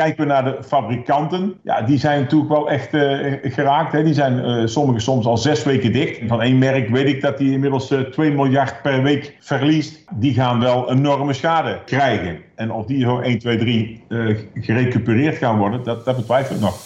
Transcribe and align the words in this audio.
kijken 0.00 0.26
we 0.26 0.32
naar 0.32 0.44
de 0.44 0.58
fabrikanten, 0.62 1.54
ja, 1.62 1.82
die 1.82 1.98
zijn 1.98 2.20
natuurlijk 2.20 2.50
wel 2.50 2.70
echt 2.70 2.88
geraakt. 3.54 3.92
Hè. 3.92 4.02
Die 4.02 4.14
zijn 4.14 4.68
sommige 4.68 5.00
soms 5.00 5.26
al 5.26 5.36
zes 5.36 5.62
weken 5.62 5.92
dicht. 5.92 6.20
Van 6.26 6.42
één 6.42 6.58
merk 6.58 6.88
weet 6.88 7.06
ik 7.06 7.20
dat 7.20 7.38
die 7.38 7.52
inmiddels 7.52 7.94
2 8.10 8.30
miljard 8.30 8.82
per 8.82 9.02
week 9.02 9.36
verliest. 9.40 10.04
Die 10.14 10.34
gaan 10.34 10.60
wel 10.60 10.90
enorme 10.90 11.32
schade 11.32 11.78
krijgen. 11.84 12.38
En 12.54 12.72
of 12.72 12.86
die 12.86 13.00
zo 13.00 13.18
1, 13.18 13.38
2, 13.38 13.58
3 13.58 14.02
gerecupereerd 14.54 15.36
gaan 15.36 15.58
worden, 15.58 15.84
dat, 15.84 16.04
dat 16.04 16.16
betwijfel 16.16 16.54
ik 16.54 16.60
nog. 16.60 16.78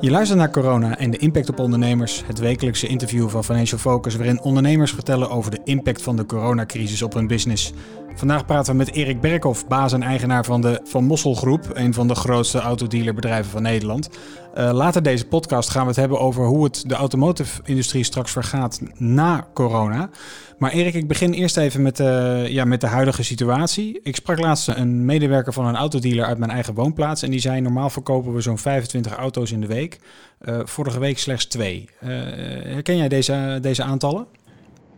Je 0.00 0.10
luistert 0.10 0.38
naar 0.38 0.50
Corona 0.50 0.98
en 0.98 1.10
de 1.10 1.18
impact 1.18 1.48
op 1.48 1.58
ondernemers, 1.58 2.22
het 2.26 2.38
wekelijkse 2.38 2.86
interview 2.86 3.28
van 3.28 3.44
Financial 3.44 3.78
Focus, 3.78 4.16
waarin 4.16 4.40
ondernemers 4.40 4.92
vertellen 4.92 5.30
over 5.30 5.50
de 5.50 5.60
impact 5.64 6.02
van 6.02 6.16
de 6.16 6.26
coronacrisis 6.26 7.02
op 7.02 7.14
hun 7.14 7.26
business. 7.26 7.72
Vandaag 8.16 8.46
praten 8.46 8.72
we 8.72 8.78
met 8.78 8.92
Erik 8.92 9.20
Berkhoff, 9.20 9.66
baas 9.66 9.92
en 9.92 10.02
eigenaar 10.02 10.44
van 10.44 10.60
de 10.60 10.80
Van 10.84 11.04
Mossel 11.04 11.34
Groep, 11.34 11.70
een 11.72 11.94
van 11.94 12.08
de 12.08 12.14
grootste 12.14 12.58
autodealerbedrijven 12.58 13.50
van 13.50 13.62
Nederland. 13.62 14.10
Uh, 14.58 14.70
later 14.72 15.02
deze 15.02 15.26
podcast 15.26 15.70
gaan 15.70 15.82
we 15.82 15.88
het 15.88 15.96
hebben 15.96 16.18
over 16.18 16.46
hoe 16.46 16.64
het 16.64 16.84
de 16.86 16.94
automotive-industrie 16.94 18.04
straks 18.04 18.30
vergaat 18.30 18.80
na 18.96 19.46
corona. 19.54 20.10
Maar 20.58 20.70
Erik, 20.70 20.94
ik 20.94 21.08
begin 21.08 21.32
eerst 21.32 21.56
even 21.56 21.82
met, 21.82 22.00
uh, 22.00 22.48
ja, 22.48 22.64
met 22.64 22.80
de 22.80 22.86
huidige 22.86 23.22
situatie. 23.22 24.00
Ik 24.02 24.16
sprak 24.16 24.38
laatst 24.38 24.68
een 24.68 25.04
medewerker 25.04 25.52
van 25.52 25.66
een 25.66 25.76
autodealer 25.76 26.24
uit 26.24 26.38
mijn 26.38 26.50
eigen 26.50 26.74
woonplaats. 26.74 27.22
En 27.22 27.30
die 27.30 27.40
zei: 27.40 27.60
normaal 27.60 27.90
verkopen 27.90 28.34
we 28.34 28.40
zo'n 28.40 28.58
25 28.58 29.12
auto's 29.12 29.52
in 29.52 29.60
de 29.60 29.66
week. 29.66 29.98
Uh, 30.42 30.60
vorige 30.64 30.98
week 30.98 31.18
slechts 31.18 31.46
twee. 31.46 31.88
herken 31.98 32.96
jij 32.96 33.08
deze, 33.08 33.58
deze 33.60 33.82
aantallen? 33.82 34.26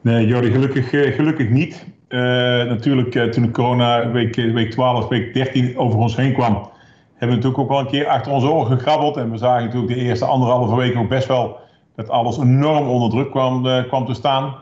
Nee, 0.00 0.26
Jordi, 0.26 0.50
gelukkig, 0.50 0.88
gelukkig 0.90 1.48
niet. 1.48 1.84
Natuurlijk, 2.68 3.32
toen 3.32 3.42
de 3.42 3.50
corona 3.50 4.10
week, 4.10 4.34
week 4.34 4.70
12, 4.70 5.08
week 5.08 5.34
13 5.34 5.78
over 5.78 5.98
ons 5.98 6.16
heen 6.16 6.32
kwam, 6.32 6.52
hebben 7.10 7.36
we 7.38 7.44
natuurlijk 7.44 7.58
ook 7.58 7.68
wel 7.68 7.78
een 7.78 7.86
keer 7.86 8.06
achter 8.06 8.32
onze 8.32 8.50
oren 8.50 8.78
gegrabbeld. 8.78 9.16
En 9.16 9.30
we 9.30 9.36
zagen 9.38 9.64
natuurlijk 9.64 9.94
de 9.94 10.00
eerste 10.00 10.24
anderhalve 10.24 10.76
week 10.76 10.96
ook 10.96 11.08
best 11.08 11.28
wel 11.28 11.58
dat 11.96 12.08
alles 12.08 12.38
enorm 12.38 12.88
onder 12.88 13.10
druk 13.10 13.30
kwam, 13.30 13.66
kwam 13.86 14.06
te 14.06 14.14
staan. 14.14 14.54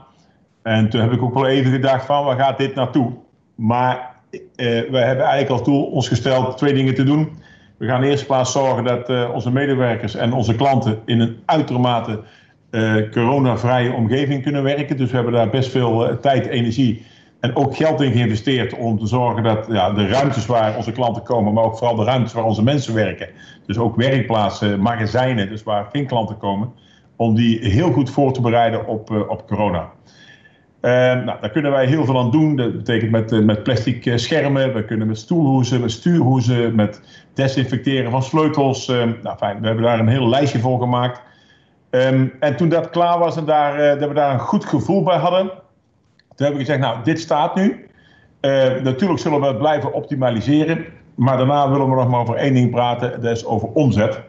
En 0.63 0.89
toen 0.89 1.01
heb 1.01 1.13
ik 1.13 1.23
ook 1.23 1.35
wel 1.35 1.47
even 1.47 1.73
gedacht 1.73 2.07
van, 2.07 2.25
waar 2.25 2.39
gaat 2.39 2.59
dit 2.59 2.75
naartoe? 2.75 3.13
Maar 3.55 4.13
we 4.57 4.99
hebben 4.99 5.25
eigenlijk 5.25 5.51
als 5.51 5.65
doel 5.65 5.85
ons 5.85 6.09
gesteld 6.09 6.57
twee 6.57 6.75
dingen 6.75 6.95
te 6.95 7.05
doen. 7.05 7.29
We 7.77 7.87
gaan 7.87 8.03
in 8.03 8.11
eerste 8.11 8.27
plaats 8.27 8.53
zorgen 8.53 8.85
dat 8.85 9.33
onze 9.33 9.51
medewerkers 9.51 10.15
en 10.15 10.33
onze 10.33 10.55
klanten 10.55 10.99
in 11.05 11.21
een 11.21 11.37
uitermate 11.45 12.21
coronavrije 13.13 13.93
omgeving 13.93 14.43
kunnen 14.43 14.63
werken. 14.63 14.97
Dus 14.97 15.11
we 15.11 15.17
hebben 15.17 15.35
daar 15.35 15.51
best 15.51 15.71
veel 15.71 16.19
tijd, 16.21 16.47
energie 16.47 17.07
en 17.45 17.57
ook 17.57 17.77
geld 17.77 18.01
in 18.01 18.13
geïnvesteerd 18.13 18.75
om 18.75 18.99
te 18.99 19.07
zorgen 19.07 19.43
dat 19.43 19.67
ja, 19.69 19.91
de 19.91 20.07
ruimtes 20.07 20.47
waar 20.47 20.77
onze 20.77 20.93
klanten 20.93 21.23
komen, 21.23 21.53
maar 21.53 21.65
ook 21.65 21.79
vooral 21.79 21.97
de 21.97 22.05
ruimtes 22.05 22.33
waar 22.33 22.45
onze 22.45 22.63
mensen 22.63 22.95
werken, 22.95 23.29
dus 23.67 23.79
ook 23.79 23.97
werkplaatsen, 23.97 24.81
magazijnen, 24.81 25.49
dus 25.49 25.63
waar 25.63 25.89
geen 25.93 26.07
klanten 26.07 26.37
komen, 26.37 26.73
om 27.17 27.35
die 27.35 27.59
heel 27.59 27.93
goed 27.93 28.11
voor 28.11 28.33
te 28.33 28.41
bereiden 28.41 28.87
op, 28.87 29.11
op 29.29 29.47
corona. 29.47 29.91
Uh, 30.81 30.91
nou, 30.91 31.41
daar 31.41 31.51
kunnen 31.51 31.71
wij 31.71 31.87
heel 31.87 32.05
veel 32.05 32.19
aan 32.19 32.31
doen. 32.31 32.57
Dat 32.57 32.77
betekent 32.77 33.11
met, 33.11 33.33
uh, 33.33 33.45
met 33.45 33.63
plastic 33.63 34.07
uh, 34.07 34.17
schermen, 34.17 34.75
we 34.75 34.85
kunnen 34.85 35.07
met 35.07 35.19
stoelhoezen, 35.19 35.81
met 35.81 35.91
stuurhoezen, 35.91 36.75
met 36.75 37.01
desinfecteren 37.35 38.11
van 38.11 38.23
sleutels. 38.23 38.89
Ehm, 38.89 39.13
nou, 39.23 39.37
fijn, 39.37 39.61
we 39.61 39.67
hebben 39.67 39.85
daar 39.85 39.99
een 39.99 40.09
heel 40.09 40.29
lijstje 40.29 40.59
voor 40.59 40.79
gemaakt. 40.79 41.21
Um, 41.91 42.33
en 42.41 42.57
toen 42.57 42.69
dat 42.69 42.91
klaar 42.91 43.19
was 43.19 43.37
en 43.37 43.45
daar, 43.45 43.79
eh, 43.79 44.01
dat 44.01 44.09
we 44.09 44.15
daar 44.15 44.33
een 44.33 44.39
goed 44.39 44.65
gevoel 44.65 45.03
bij 45.03 45.17
hadden, 45.17 45.51
toen 46.35 46.47
hebben 46.47 46.57
we 46.57 46.65
gezegd, 46.65 46.81
nou, 46.81 47.05
dit 47.05 47.21
staat 47.21 47.55
nu. 47.55 47.89
natuurlijk 48.83 49.21
zullen 49.21 49.41
we 49.41 49.47
het 49.47 49.59
blijven 49.59 49.93
optimaliseren, 49.93 50.85
maar 51.15 51.37
daarna 51.37 51.71
willen 51.71 51.89
we 51.89 51.95
nog 51.95 52.09
maar 52.09 52.21
over 52.21 52.35
één 52.35 52.55
ding 52.55 52.71
praten, 52.71 53.21
dat 53.21 53.37
is 53.37 53.45
over 53.45 53.69
omzet. 53.69 54.21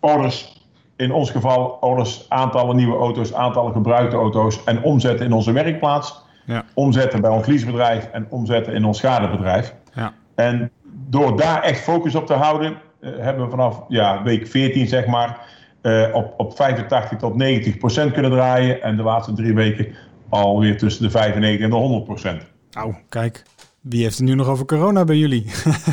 Orders 0.00 0.56
in 0.96 1.12
ons 1.12 1.30
geval 1.30 1.78
orders, 1.80 2.26
aantallen 2.28 2.76
nieuwe 2.76 2.96
auto's, 2.96 3.34
aantallen 3.34 3.72
gebruikte 3.72 4.16
auto's 4.16 4.64
en 4.64 4.82
omzetten 4.82 5.26
in 5.26 5.32
onze 5.32 5.52
werkplaats. 5.52 6.24
Ja. 6.44 6.64
Omzetten 6.74 7.20
bij 7.20 7.30
ons 7.30 7.46
leasebedrijf 7.46 8.08
en 8.12 8.26
omzetten 8.30 8.74
in 8.74 8.84
ons 8.84 8.98
schadebedrijf. 8.98 9.74
Ja. 9.94 10.12
En 10.34 10.70
door 11.08 11.36
daar 11.36 11.62
echt 11.62 11.80
focus 11.80 12.14
op 12.14 12.26
te 12.26 12.34
houden, 12.34 12.76
uh, 13.00 13.10
hebben 13.18 13.44
we 13.44 13.50
vanaf 13.50 13.82
ja, 13.88 14.22
week 14.22 14.46
14 14.46 14.86
zeg 14.86 15.06
maar 15.06 15.40
uh, 15.82 16.06
op, 16.12 16.34
op 16.36 16.56
85 16.56 17.18
tot 17.18 17.34
90 17.36 17.78
procent 17.78 18.12
kunnen 18.12 18.30
draaien. 18.30 18.82
En 18.82 18.96
de 18.96 19.02
laatste 19.02 19.32
drie 19.32 19.54
weken 19.54 19.94
alweer 20.28 20.78
tussen 20.78 21.02
de 21.02 21.10
95 21.10 21.64
en 21.64 21.70
de 21.70 21.76
100 21.76 22.04
procent. 22.04 22.42
Nou, 22.70 22.94
kijk, 23.08 23.42
wie 23.88 24.02
heeft 24.02 24.16
het 24.16 24.26
nu 24.26 24.34
nog 24.34 24.48
over 24.48 24.64
corona 24.64 25.04
bij 25.04 25.16
jullie? 25.16 25.46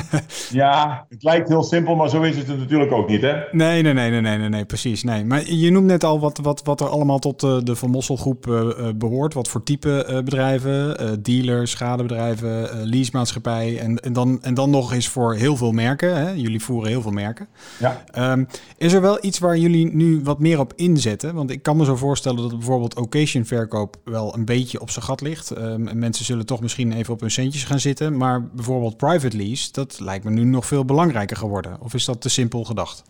ja, 0.49 1.05
het 1.09 1.23
lijkt 1.23 1.47
heel 1.47 1.63
simpel, 1.63 1.95
maar 1.95 2.09
zo 2.09 2.21
is 2.21 2.37
het 2.37 2.47
natuurlijk 2.47 2.91
ook 2.91 3.09
niet, 3.09 3.21
hè? 3.21 3.33
Nee, 3.51 3.81
nee, 3.81 3.93
nee, 3.93 4.09
nee, 4.09 4.37
nee, 4.37 4.49
nee, 4.49 4.65
precies. 4.65 5.03
Nee. 5.03 5.25
Maar 5.25 5.51
je 5.51 5.71
noemt 5.71 5.85
net 5.85 6.03
al 6.03 6.19
wat, 6.19 6.39
wat, 6.41 6.61
wat 6.63 6.81
er 6.81 6.87
allemaal 6.87 7.19
tot 7.19 7.39
de, 7.39 7.61
de 7.63 7.75
Van 7.75 7.89
Mosselgroep 7.89 8.47
uh, 8.47 8.69
behoort. 8.95 9.33
Wat 9.33 9.47
voor 9.47 9.63
type 9.63 10.21
bedrijven, 10.25 11.23
dealers, 11.23 11.71
schadebedrijven, 11.71 12.83
leasemaatschappij. 12.83 13.79
En, 13.79 13.99
en, 13.99 14.13
dan, 14.13 14.41
en 14.41 14.53
dan 14.53 14.69
nog 14.69 14.93
eens 14.93 15.07
voor 15.07 15.35
heel 15.35 15.57
veel 15.57 15.71
merken. 15.71 16.15
Hè? 16.15 16.31
Jullie 16.31 16.61
voeren 16.61 16.89
heel 16.89 17.01
veel 17.01 17.11
merken. 17.11 17.47
Ja. 17.79 18.31
Um, 18.31 18.47
is 18.77 18.93
er 18.93 19.01
wel 19.01 19.17
iets 19.21 19.39
waar 19.39 19.57
jullie 19.57 19.95
nu 19.95 20.21
wat 20.23 20.39
meer 20.39 20.59
op 20.59 20.73
inzetten? 20.75 21.35
Want 21.35 21.49
ik 21.51 21.63
kan 21.63 21.77
me 21.77 21.85
zo 21.85 21.95
voorstellen 21.95 22.41
dat 22.41 22.57
bijvoorbeeld 22.57 22.95
occasion 22.95 23.45
verkoop 23.45 23.97
wel 24.03 24.35
een 24.35 24.45
beetje 24.45 24.81
op 24.81 24.89
zijn 24.89 25.05
gat 25.05 25.21
ligt. 25.21 25.57
Um, 25.57 25.87
en 25.87 25.99
mensen 25.99 26.25
zullen 26.25 26.45
toch 26.45 26.61
misschien 26.61 26.91
even 26.91 27.13
op 27.13 27.19
hun 27.19 27.31
centjes 27.31 27.63
gaan 27.63 27.79
zitten. 27.83 28.17
Maar 28.17 28.47
bijvoorbeeld 28.47 28.97
private 28.97 29.37
lease, 29.37 29.71
dat 29.71 29.99
lijkt 29.99 30.23
me 30.23 30.31
nu 30.31 30.43
nog 30.43 30.65
veel 30.65 30.85
belangrijker 30.85 31.37
geworden. 31.37 31.77
Of 31.79 31.93
is 31.93 32.05
dat 32.05 32.21
te 32.21 32.29
simpel 32.29 32.63
gedacht? 32.63 33.03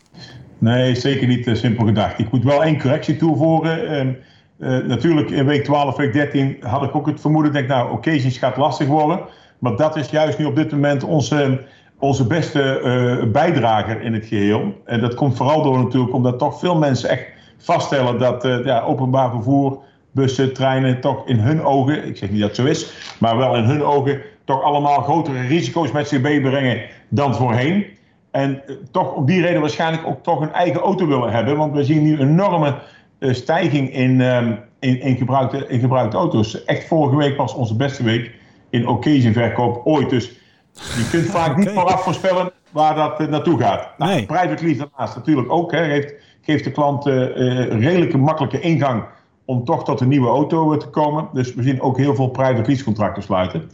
Nee, 0.58 0.96
zeker 0.96 1.28
niet 1.28 1.44
te 1.44 1.56
simpel 1.56 1.86
gedacht. 1.86 2.20
Ik 2.20 2.32
moet 2.32 2.44
wel 2.44 2.64
één 2.64 2.80
correctie 2.80 3.18
toevoegen. 3.18 4.18
Uh, 4.58 4.78
natuurlijk 4.88 5.30
in 5.30 5.46
week 5.46 5.64
12, 5.64 5.96
week 5.96 6.14
13 6.14 6.58
had 6.60 6.84
ik 6.84 6.96
ook 6.96 7.08
het 7.08 7.22
vermoeden, 7.22 7.54
denk 7.54 7.68
nou, 7.68 7.92
occasions 7.92 8.38
gaat 8.38 8.58
lastig 8.58 8.88
worden. 8.88 9.20
Maar 9.60 9.76
dat 9.76 9.96
is 9.96 10.10
juist 10.10 10.38
nu 10.38 10.46
op 10.46 10.56
dit 10.56 10.72
moment 10.72 11.04
onze, 11.04 11.66
onze 12.00 12.28
beste 12.28 12.82
uh, 12.84 13.32
bijdrager 13.32 14.02
in 14.02 14.14
het 14.14 14.26
geheel. 14.26 14.82
En 14.86 15.02
dat 15.02 15.14
komt 15.14 15.38
vooral 15.38 15.64
door 15.64 15.78
natuurlijk 15.78 16.14
omdat 16.14 16.40
toch 16.40 16.60
veel 16.60 16.78
mensen 16.78 17.10
echt 17.10 17.26
vaststellen 17.58 18.20
dat 18.20 18.46
uh, 18.46 18.66
ja, 18.66 18.82
openbaar 18.82 19.32
vervoer, 19.32 19.78
bussen, 20.12 20.54
treinen 20.54 21.02
toch 21.02 21.28
in 21.28 21.40
hun 21.40 21.64
ogen, 21.64 22.08
ik 22.08 22.18
zeg 22.18 22.30
niet 22.30 22.40
dat 22.40 22.50
het 22.50 22.58
zo 22.58 22.66
is, 22.66 22.94
maar 23.20 23.38
wel 23.38 23.56
in 23.56 23.64
hun 23.64 23.84
ogen 23.84 24.22
toch 24.44 24.62
allemaal 24.62 25.02
grotere 25.02 25.42
risico's 25.42 25.92
met 25.92 26.08
zich 26.08 26.22
meebrengen 26.22 26.82
dan 27.10 27.36
voorheen. 27.36 27.86
En 28.32 28.68
eh, 28.68 28.76
toch 28.92 29.14
om 29.14 29.26
die 29.26 29.42
reden 29.42 29.62
waarschijnlijk 29.62 30.08
ook 30.08 30.24
toch 30.24 30.42
een 30.42 30.54
eigen 30.54 30.82
auto 30.82 31.08
willen 31.08 31.32
hebben. 31.32 31.58
Want 31.58 31.74
we 31.74 31.84
zien 31.84 32.04
nu 32.04 32.14
een 32.14 32.30
enorme 32.30 32.76
uh, 33.20 33.34
stijging 33.34 33.94
in, 33.94 34.22
um, 34.22 34.60
in, 34.80 35.02
in, 35.02 35.16
gebruikte, 35.16 35.68
in 35.68 35.80
gebruikte 35.80 36.18
auto's. 36.18 36.64
Echt 36.66 36.88
vorige 36.88 37.16
week 37.16 37.38
was 37.38 37.54
onze 37.54 37.76
beste 37.76 38.04
week 38.04 38.32
in 38.70 38.88
occasion 38.88 39.34
verkoop 39.34 39.82
ooit. 39.86 40.10
Dus 40.10 40.32
je 40.74 41.08
kunt 41.12 41.26
vaak 41.26 41.50
okay. 41.50 41.60
niet 41.64 41.70
vooraf 41.70 42.04
voorspellen 42.04 42.52
waar 42.72 42.96
dat 42.96 43.22
uh, 43.22 43.28
naartoe 43.28 43.60
gaat. 43.60 43.90
Nou, 43.98 44.12
nee. 44.12 44.26
Private 44.26 44.64
lease 44.64 44.80
daarnaast 44.80 45.16
natuurlijk 45.16 45.52
ook. 45.52 45.72
Hè, 45.72 45.86
geeft, 45.86 46.14
geeft 46.42 46.64
de 46.64 46.72
klant 46.72 47.06
redelijke 47.06 48.18
makkelijke 48.18 48.60
ingang 48.60 49.04
om 49.46 49.66
toch 49.66 49.84
tot 49.84 50.02
een 50.02 50.08
nieuwe 50.08 50.28
auto 50.28 50.78
te 50.78 50.88
komen. 50.88 51.30
Dus 51.34 51.54
we 51.54 51.64
zien 51.64 51.82
ook 51.82 51.98
heel 51.98 52.16
veel 52.16 52.28
private 52.28 52.68
lease 52.68 52.84
contracten 52.84 53.24
sluiten. 53.24 53.70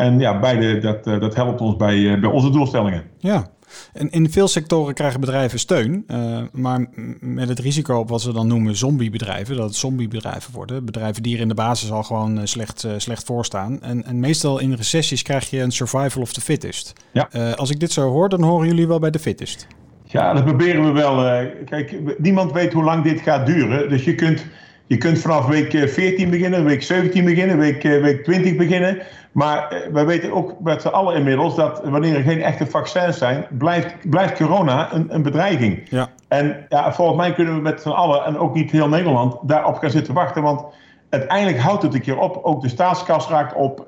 En 0.00 0.18
ja, 0.18 0.38
beide, 0.38 0.78
dat, 0.78 1.06
eh, 1.06 1.20
dat 1.20 1.34
helpt 1.34 1.60
ons 1.60 1.76
bij, 1.76 2.12
eh, 2.12 2.20
bij 2.20 2.30
onze 2.30 2.50
doelstellingen. 2.50 3.02
Ja, 3.18 3.46
en 3.92 4.10
in 4.10 4.30
veel 4.30 4.48
sectoren 4.48 4.94
krijgen 4.94 5.20
bedrijven 5.20 5.58
steun, 5.58 6.04
uh, 6.08 6.38
maar 6.52 6.86
met 7.20 7.48
het 7.48 7.58
risico 7.58 7.98
op 7.98 8.08
wat 8.08 8.20
ze 8.20 8.32
dan 8.32 8.46
noemen 8.46 8.76
zombiebedrijven, 8.76 9.56
dat 9.56 9.64
het 9.64 9.74
zombiebedrijven 9.74 10.52
worden. 10.52 10.84
Bedrijven 10.84 11.22
die 11.22 11.34
er 11.34 11.40
in 11.40 11.48
de 11.48 11.54
basis 11.54 11.90
al 11.90 12.02
gewoon 12.02 12.46
slecht, 12.46 12.84
uh, 12.84 12.92
slecht 12.96 13.24
voor 13.24 13.44
staan. 13.44 13.82
En, 13.82 14.04
en, 14.04 14.20
meestal 14.20 14.58
in 14.58 14.74
recessies 14.74 15.22
krijg 15.22 15.50
je 15.50 15.60
een 15.60 15.72
survival 15.72 16.22
of 16.22 16.32
the 16.32 16.40
fittest. 16.40 16.92
Ja. 17.12 17.28
Uh, 17.32 17.52
als 17.52 17.70
ik 17.70 17.80
dit 17.80 17.92
zo 17.92 18.08
hoor, 18.10 18.28
dan 18.28 18.42
horen 18.42 18.66
jullie 18.66 18.86
wel 18.86 18.98
bij 18.98 19.10
de 19.10 19.18
fittest. 19.18 19.66
Ja, 20.04 20.32
dat 20.32 20.44
proberen 20.44 20.84
we 20.84 20.92
wel. 20.92 21.46
kijk, 21.64 22.18
niemand 22.18 22.52
weet 22.52 22.72
hoe 22.72 22.84
lang 22.84 23.04
dit 23.04 23.20
gaat 23.20 23.46
duren. 23.46 23.88
Dus 23.88 24.04
je 24.04 24.14
kunt 24.14 24.44
je 24.90 24.96
kunt 24.96 25.18
vanaf 25.18 25.46
week 25.46 25.70
14 25.88 26.24
eh, 26.24 26.30
beginnen, 26.30 26.64
week 26.64 26.82
17 26.82 27.24
beginnen, 27.24 27.58
week, 27.58 27.84
eh, 27.84 28.02
week 28.02 28.24
20 28.24 28.56
beginnen. 28.56 28.98
Maar 29.32 29.68
eh, 29.68 29.92
wij 29.92 30.06
weten 30.06 30.32
ook 30.32 30.60
met 30.60 30.82
z'n 30.82 30.88
allen 30.88 31.16
inmiddels 31.16 31.56
dat 31.56 31.80
wanneer 31.84 32.16
er 32.16 32.22
geen 32.22 32.42
echte 32.42 32.66
vaccins 32.66 33.18
zijn, 33.18 33.46
blijft, 33.50 34.10
blijft 34.10 34.36
corona 34.36 34.92
een, 34.92 35.14
een 35.14 35.22
bedreiging. 35.22 35.86
Ja. 35.90 36.08
En 36.28 36.66
ja, 36.68 36.92
volgens 36.92 37.18
mij 37.18 37.32
kunnen 37.32 37.54
we 37.54 37.60
met 37.60 37.80
z'n 37.80 37.88
allen, 37.88 38.24
en 38.24 38.38
ook 38.38 38.54
niet 38.54 38.70
heel 38.70 38.88
Nederland, 38.88 39.36
daarop 39.42 39.76
gaan 39.76 39.90
zitten 39.90 40.14
wachten. 40.14 40.42
Want 40.42 40.64
uiteindelijk 41.10 41.58
houdt 41.58 41.82
het 41.82 41.94
een 41.94 42.00
keer 42.00 42.18
op. 42.18 42.40
Ook 42.42 42.62
de 42.62 42.68
staatskas 42.68 43.28
raakt 43.28 43.54
op, 43.54 43.84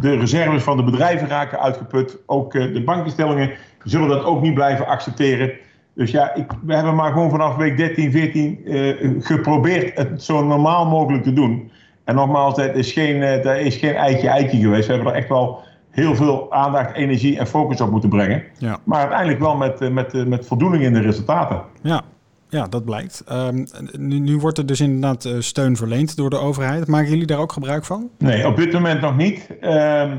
de 0.00 0.16
reserves 0.16 0.62
van 0.62 0.76
de 0.76 0.84
bedrijven 0.84 1.28
raken 1.28 1.60
uitgeput. 1.60 2.18
Ook 2.26 2.52
de 2.52 2.82
bankinstellingen 2.84 3.50
zullen 3.84 4.08
dat 4.08 4.24
ook 4.24 4.42
niet 4.42 4.54
blijven 4.54 4.86
accepteren. 4.86 5.52
Dus 5.94 6.10
ja, 6.10 6.34
ik, 6.34 6.46
we 6.62 6.74
hebben 6.74 6.94
maar 6.94 7.12
gewoon 7.12 7.30
vanaf 7.30 7.56
week 7.56 7.76
13, 7.76 8.10
14 8.10 8.60
uh, 8.64 9.10
geprobeerd 9.20 9.96
het 9.98 10.22
zo 10.22 10.44
normaal 10.44 10.86
mogelijk 10.86 11.22
te 11.22 11.32
doen. 11.32 11.70
En 12.04 12.14
nogmaals, 12.14 12.56
dat 12.56 12.74
is 12.74 12.92
geen, 12.92 13.42
dat 13.42 13.56
is 13.56 13.76
geen 13.76 13.94
eitje 13.94 14.28
eitje 14.28 14.58
geweest. 14.58 14.86
We 14.86 14.92
hebben 14.92 15.12
er 15.12 15.18
echt 15.18 15.28
wel 15.28 15.62
heel 15.90 16.14
veel 16.14 16.52
aandacht, 16.52 16.94
energie 16.94 17.38
en 17.38 17.46
focus 17.46 17.80
op 17.80 17.90
moeten 17.90 18.08
brengen. 18.08 18.42
Ja. 18.58 18.78
Maar 18.84 18.98
uiteindelijk 18.98 19.40
wel 19.40 19.56
met, 19.56 19.92
met, 19.92 20.28
met 20.28 20.46
voldoening 20.46 20.82
in 20.82 20.92
de 20.92 21.00
resultaten. 21.00 21.62
Ja, 21.82 22.02
ja, 22.48 22.66
dat 22.66 22.84
blijkt. 22.84 23.22
Ehm, 23.26 23.64
nu, 23.98 24.18
nu, 24.18 24.38
wordt 24.38 24.58
er 24.58 24.66
dus 24.66 24.80
inderdaad 24.80 25.28
steun 25.38 25.76
verleend 25.76 26.16
door 26.16 26.30
de 26.30 26.38
overheid. 26.38 26.86
Maken 26.86 27.10
jullie 27.10 27.26
daar 27.26 27.38
ook 27.38 27.52
gebruik 27.52 27.84
van? 27.84 28.10
Nee, 28.18 28.46
op 28.46 28.56
dit 28.56 28.72
moment 28.72 29.00
nog 29.00 29.16
niet. 29.16 29.48
Ehm, 29.60 30.16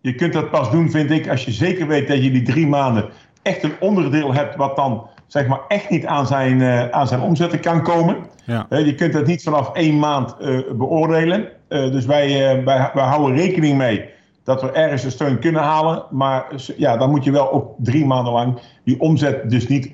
je 0.00 0.14
kunt 0.14 0.32
dat 0.32 0.50
pas 0.50 0.70
doen, 0.70 0.90
vind 0.90 1.10
ik, 1.10 1.28
als 1.28 1.44
je 1.44 1.50
zeker 1.50 1.86
weet 1.86 2.08
dat 2.08 2.22
je 2.22 2.30
die 2.30 2.42
drie 2.42 2.66
maanden 2.66 3.08
echt 3.42 3.62
een 3.62 3.74
onderdeel 3.80 4.34
hebt 4.34 4.56
wat 4.56 4.76
dan 4.76 5.08
zeg 5.26 5.46
maar 5.46 5.60
echt 5.68 5.90
niet 5.90 6.06
aan 6.06 6.26
zijn, 6.26 6.60
uh, 6.60 6.88
aan 6.88 7.06
zijn 7.06 7.20
omzetten 7.20 7.60
kan 7.60 7.82
komen. 7.82 8.16
Ja. 8.44 8.66
Uh, 8.70 8.86
je 8.86 8.94
kunt 8.94 9.12
dat 9.12 9.26
niet 9.26 9.42
vanaf 9.42 9.72
één 9.72 9.98
maand 9.98 10.36
uh, 10.40 10.60
beoordelen. 10.72 11.48
dus 11.68 12.06
wij, 12.06 12.28
wij, 12.64 12.90
wij 12.94 13.04
houden 13.04 13.36
rekening 13.36 13.76
mee 13.78 14.08
dat 14.44 14.62
we 14.62 14.70
ergens 14.70 15.04
een 15.04 15.10
steun 15.10 15.38
kunnen 15.38 15.62
halen. 15.62 16.04
Maar 16.10 16.46
ja, 16.76 16.96
dan 16.96 17.10
moet 17.10 17.24
je 17.24 17.30
wel 17.30 17.52
ook 17.52 17.74
drie 17.78 18.06
maanden 18.06 18.32
lang 18.32 18.58
die 18.84 19.00
omzet 19.00 19.50
dus 19.50 19.68
niet 19.68 19.92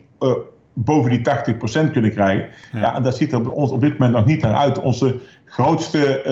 boven 0.72 1.10
die 1.10 1.20
80% 1.88 1.90
kunnen 1.90 2.12
krijgen. 2.12 2.48
Ja. 2.72 2.80
ja. 2.80 2.94
en 2.94 3.02
dat 3.02 3.16
ziet 3.16 3.32
er 3.32 3.42
bij 3.42 3.52
ons 3.52 3.70
op 3.70 3.80
dit 3.80 3.98
moment 3.98 4.16
nog 4.16 4.26
niet 4.26 4.42
naar 4.42 4.54
uit. 4.54 4.80
Onze 4.80 5.20
grootste 5.44 6.22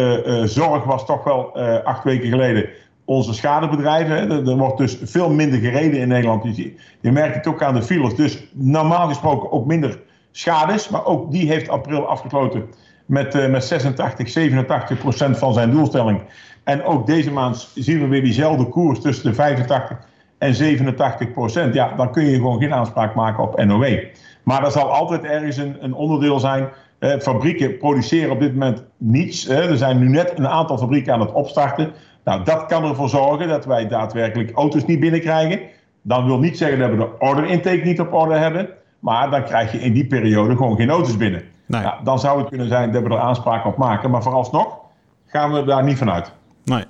zorg 0.44 0.84
was 0.84 1.06
toch 1.06 1.24
wel 1.24 1.58
acht 1.84 2.04
weken 2.04 2.28
geleden 2.28 2.68
onze 3.04 3.34
schadebedrijven. 3.34 4.46
Er, 4.46 4.56
wordt 4.56 4.78
dus 4.78 4.98
veel 5.02 5.30
minder 5.30 5.58
gereden 5.58 6.00
in 6.00 6.08
Nederland. 6.08 6.56
Je, 7.00 7.12
merkt 7.12 7.34
het 7.34 7.46
ook 7.46 7.62
aan 7.62 7.74
de 7.74 7.82
files. 7.82 8.14
Dus 8.14 8.46
normaal 8.52 9.08
gesproken 9.08 9.52
ook 9.52 9.66
minder 9.66 10.00
schades. 10.30 10.88
Maar 10.88 11.04
ook 11.04 11.30
die 11.30 11.48
heeft 11.48 11.68
april 11.68 12.06
afgesloten 12.06 12.64
met, 13.06 13.34
uh, 13.34 13.50
met 13.50 13.64
86, 13.64 14.28
87 14.28 14.98
procent 14.98 15.38
van 15.38 15.54
zijn 15.54 15.70
doelstelling. 15.70 16.22
En 16.64 16.84
ook 16.84 17.06
deze 17.06 17.32
maand 17.32 17.70
zien 17.74 18.00
we 18.00 18.06
weer 18.06 18.22
diezelfde 18.22 18.68
koers 18.68 19.00
tussen 19.00 19.24
de 19.24 19.34
85 19.34 19.98
en 20.38 20.54
87 20.54 21.32
procent. 21.32 21.74
Ja, 21.74 21.94
dan 21.96 22.12
kun 22.12 22.24
je 22.24 22.36
gewoon 22.36 22.60
geen 22.60 22.74
aanspraak 22.74 23.14
maken 23.14 23.42
op 23.42 23.64
NOW. 23.64 23.98
Maar 24.42 24.64
er 24.64 24.70
zal 24.70 24.92
altijd 24.92 25.24
ergens 25.24 25.56
een, 25.56 25.76
een 25.80 25.94
onderdeel 25.94 26.40
zijn. 26.40 26.68
Eh, 26.98 27.18
fabrieken 27.18 27.78
produceren 27.78 28.30
op 28.30 28.40
dit 28.40 28.52
moment 28.52 28.84
niets. 28.96 29.48
er 29.48 29.76
zijn 29.76 29.98
nu 29.98 30.08
net 30.08 30.32
een 30.38 30.48
aantal 30.48 30.78
fabrieken 30.78 31.12
aan 31.12 31.20
het 31.20 31.32
opstarten. 31.32 31.92
Nou, 32.24 32.44
dat 32.44 32.66
kan 32.66 32.84
ervoor 32.84 33.08
zorgen 33.08 33.48
dat 33.48 33.64
wij 33.64 33.88
daadwerkelijk 33.88 34.52
auto's 34.54 34.84
niet 34.84 35.00
binnenkrijgen. 35.00 35.60
Dan 36.02 36.26
wil 36.26 36.38
niet 36.38 36.58
zeggen 36.58 36.78
dat 36.78 36.90
we 36.90 36.96
de 36.96 37.18
order 37.18 37.44
intake 37.44 37.80
niet 37.84 38.00
op 38.00 38.12
orde 38.12 38.36
hebben. 38.36 38.68
Maar 38.98 39.30
dan 39.30 39.44
krijg 39.44 39.72
je 39.72 39.80
in 39.80 39.92
die 39.92 40.06
periode 40.06 40.56
gewoon 40.56 40.76
geen 40.76 40.90
auto's 40.90 41.16
binnen. 41.16 41.42
Nee. 41.66 41.82
Nou, 41.82 42.04
dan 42.04 42.18
zou 42.18 42.38
het 42.38 42.48
kunnen 42.48 42.68
zijn 42.68 42.92
dat 42.92 43.02
we 43.02 43.08
er 43.08 43.18
aanspraak 43.18 43.66
op 43.66 43.76
maken. 43.76 44.10
Maar 44.10 44.22
vooralsnog 44.22 44.78
gaan 45.26 45.52
we 45.52 45.64
daar 45.64 45.84
niet 45.84 45.98
vanuit. 45.98 46.32
Nee. 46.64 46.84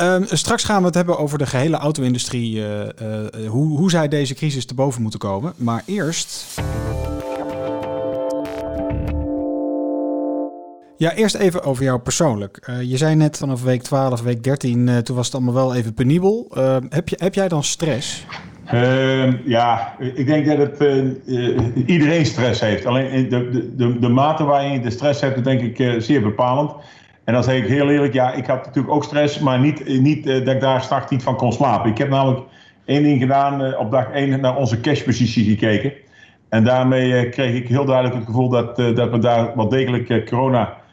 Uh, 0.00 0.16
straks 0.24 0.64
gaan 0.64 0.80
we 0.80 0.86
het 0.86 0.94
hebben 0.94 1.18
over 1.18 1.38
de 1.38 1.46
gehele 1.46 1.76
auto-industrie. 1.76 2.56
Uh, 2.56 2.80
uh, 2.80 3.48
hoe, 3.48 3.78
hoe 3.78 3.90
zij 3.90 4.08
deze 4.08 4.34
crisis 4.34 4.66
te 4.66 4.74
boven 4.74 5.02
moeten 5.02 5.20
komen. 5.20 5.52
Maar 5.56 5.82
eerst. 5.86 6.60
Ja, 10.98 11.12
eerst 11.12 11.34
even 11.34 11.62
over 11.62 11.84
jou 11.84 11.98
persoonlijk. 11.98 12.66
Uh, 12.70 12.82
je 12.82 12.96
zei 12.96 13.14
net 13.14 13.36
vanaf 13.36 13.62
week 13.62 13.82
12, 13.82 14.22
week 14.22 14.42
13, 14.44 14.86
uh, 14.86 14.96
toen 14.96 15.16
was 15.16 15.26
het 15.26 15.34
allemaal 15.34 15.54
wel 15.54 15.74
even 15.74 15.94
penibel. 15.94 16.50
Uh, 16.56 16.76
heb, 16.88 17.08
je, 17.08 17.16
heb 17.18 17.34
jij 17.34 17.48
dan 17.48 17.62
stress? 17.62 18.26
Ehm, 18.64 19.36
ja, 19.44 19.96
ik 19.98 20.26
denk 20.26 20.46
dat 20.46 20.58
het 20.58 20.80
iedereen 21.86 22.26
stress 22.26 22.60
heeft. 22.60 22.86
Alleen 22.86 23.28
de, 23.28 23.72
de, 23.76 23.98
de, 23.98 24.08
mate 24.08 24.44
waarin 24.44 24.72
je 24.72 24.80
de 24.80 24.90
stress 24.90 25.20
hebt, 25.20 25.36
is 25.36 25.42
denk 25.42 25.60
ik 25.60 26.02
zeer 26.02 26.22
bepalend. 26.22 26.72
En 27.24 27.34
dan 27.34 27.44
zeg 27.44 27.56
ik 27.56 27.68
heel 27.68 27.90
eerlijk, 27.90 28.12
ja, 28.12 28.32
ik 28.32 28.46
had 28.46 28.64
natuurlijk 28.66 28.94
ook 28.94 29.04
stress, 29.04 29.38
maar 29.38 29.58
niet, 29.58 30.00
niet 30.00 30.24
dat 30.24 30.48
ik 30.48 30.60
daar 30.60 30.82
straks 30.82 31.10
niet 31.10 31.22
van 31.22 31.36
kon 31.36 31.52
slapen. 31.52 31.90
Ik 31.90 31.98
heb 31.98 32.08
namelijk 32.08 32.40
één 32.84 33.02
ding 33.02 33.20
gedaan, 33.20 33.76
op 33.76 33.90
dag 33.90 34.10
1 34.10 34.40
naar 34.40 34.56
onze 34.56 34.80
cashpositie 34.80 35.44
gekeken. 35.44 35.92
En 36.48 36.64
daarmee 36.64 37.28
kreeg 37.28 37.54
ik 37.54 37.68
heel 37.68 37.84
duidelijk 37.84 38.14
het 38.16 38.26
gevoel 38.26 38.48
dat, 38.48 38.76
dat 38.76 39.10
we 39.10 39.18
daar 39.18 39.56
wel 39.56 39.68
degelijk 39.68 40.26
corona 40.28 40.68
eh, 40.68 40.86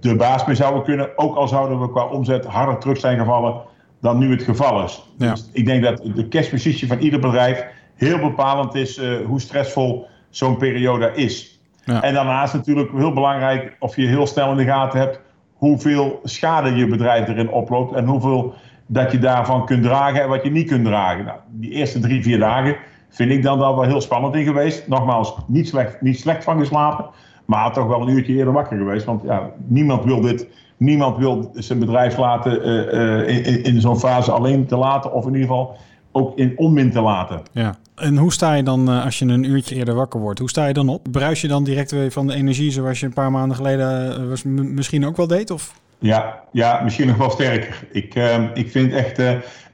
de 0.00 0.16
baas 0.16 0.44
mee 0.44 0.56
zouden 0.56 0.82
kunnen. 0.82 1.18
Ook 1.18 1.36
al 1.36 1.48
zouden 1.48 1.80
we 1.80 1.90
qua 1.90 2.04
omzet 2.04 2.44
harder 2.44 2.78
terug 2.78 2.98
zijn 2.98 3.18
gevallen 3.18 3.60
dan 4.00 4.18
nu 4.18 4.30
het 4.30 4.42
geval 4.42 4.84
is. 4.84 5.08
Dus 5.16 5.50
ik 5.52 5.66
denk 5.66 5.82
dat 5.82 6.02
de 6.14 6.28
cashpositie 6.28 6.88
van 6.88 6.98
ieder 6.98 7.20
bedrijf 7.20 7.64
heel 7.94 8.18
bepalend 8.18 8.74
is 8.74 8.98
uh, 8.98 9.26
hoe 9.26 9.40
stressvol 9.40 10.06
zo'n 10.30 10.56
periode 10.56 11.12
is. 11.14 11.60
Ja. 11.84 12.02
En 12.02 12.14
daarnaast 12.14 12.54
natuurlijk 12.54 12.90
heel 12.92 13.12
belangrijk 13.12 13.76
of 13.78 13.96
je 13.96 14.06
heel 14.06 14.26
snel 14.26 14.50
in 14.50 14.56
de 14.56 14.64
gaten 14.64 15.00
hebt 15.00 15.20
hoeveel 15.54 16.20
schade 16.22 16.74
je 16.74 16.86
bedrijf 16.86 17.28
erin 17.28 17.50
oploopt 17.50 17.94
en 17.94 18.04
hoeveel 18.04 18.54
dat 18.86 19.12
je 19.12 19.18
daarvan 19.18 19.66
kunt 19.66 19.82
dragen 19.82 20.22
en 20.22 20.28
wat 20.28 20.42
je 20.42 20.50
niet 20.50 20.68
kunt 20.68 20.84
dragen. 20.84 21.24
Nou, 21.24 21.38
die 21.48 21.70
eerste 21.70 22.00
drie, 22.00 22.22
vier 22.22 22.38
dagen 22.38 22.76
vind 23.08 23.30
ik 23.30 23.42
dan 23.42 23.58
wel 23.58 23.82
heel 23.82 24.00
spannend 24.00 24.34
in 24.34 24.44
geweest. 24.44 24.88
Nogmaals, 24.88 25.34
niet 25.46 25.68
slecht, 25.68 26.00
niet 26.00 26.20
slecht 26.20 26.44
van 26.44 26.58
geslapen. 26.58 27.06
Maar 27.48 27.72
toch 27.72 27.86
wel 27.86 28.00
een 28.00 28.08
uurtje 28.08 28.34
eerder 28.34 28.52
wakker 28.52 28.78
geweest. 28.78 29.04
Want 29.04 29.22
ja, 29.22 29.50
niemand 29.66 30.04
wil 30.04 30.20
dit. 30.20 30.48
Niemand 30.76 31.16
wil 31.16 31.50
zijn 31.54 31.78
bedrijf 31.78 32.16
laten 32.16 32.68
uh, 32.68 33.46
in, 33.46 33.62
in 33.62 33.80
zo'n 33.80 33.98
fase 33.98 34.32
alleen 34.32 34.66
te 34.66 34.76
laten. 34.76 35.12
Of 35.12 35.26
in 35.26 35.32
ieder 35.32 35.48
geval 35.48 35.76
ook 36.12 36.38
in 36.38 36.52
onmin 36.56 36.90
te 36.90 37.00
laten. 37.00 37.42
Ja. 37.52 37.76
En 37.94 38.16
hoe 38.16 38.32
sta 38.32 38.54
je 38.54 38.62
dan 38.62 38.90
uh, 38.90 39.04
als 39.04 39.18
je 39.18 39.24
een 39.24 39.44
uurtje 39.44 39.74
eerder 39.74 39.94
wakker 39.94 40.20
wordt? 40.20 40.38
Hoe 40.38 40.48
sta 40.48 40.66
je 40.66 40.72
dan 40.72 40.88
op? 40.88 41.06
Bruis 41.10 41.40
je 41.40 41.48
dan 41.48 41.64
direct 41.64 41.90
weer 41.90 42.10
van 42.10 42.26
de 42.26 42.34
energie 42.34 42.70
zoals 42.70 43.00
je 43.00 43.06
een 43.06 43.12
paar 43.12 43.30
maanden 43.30 43.56
geleden 43.56 44.28
was, 44.28 44.42
misschien 44.44 45.06
ook 45.06 45.16
wel 45.16 45.26
deed? 45.26 45.50
Of? 45.50 45.74
Ja, 45.98 46.40
ja, 46.52 46.80
misschien 46.82 47.06
nog 47.06 47.16
wel 47.16 47.30
sterker. 47.30 47.86
Ik, 47.92 48.14
ik 48.54 48.70
vind 48.70 48.92
echt, 48.92 49.18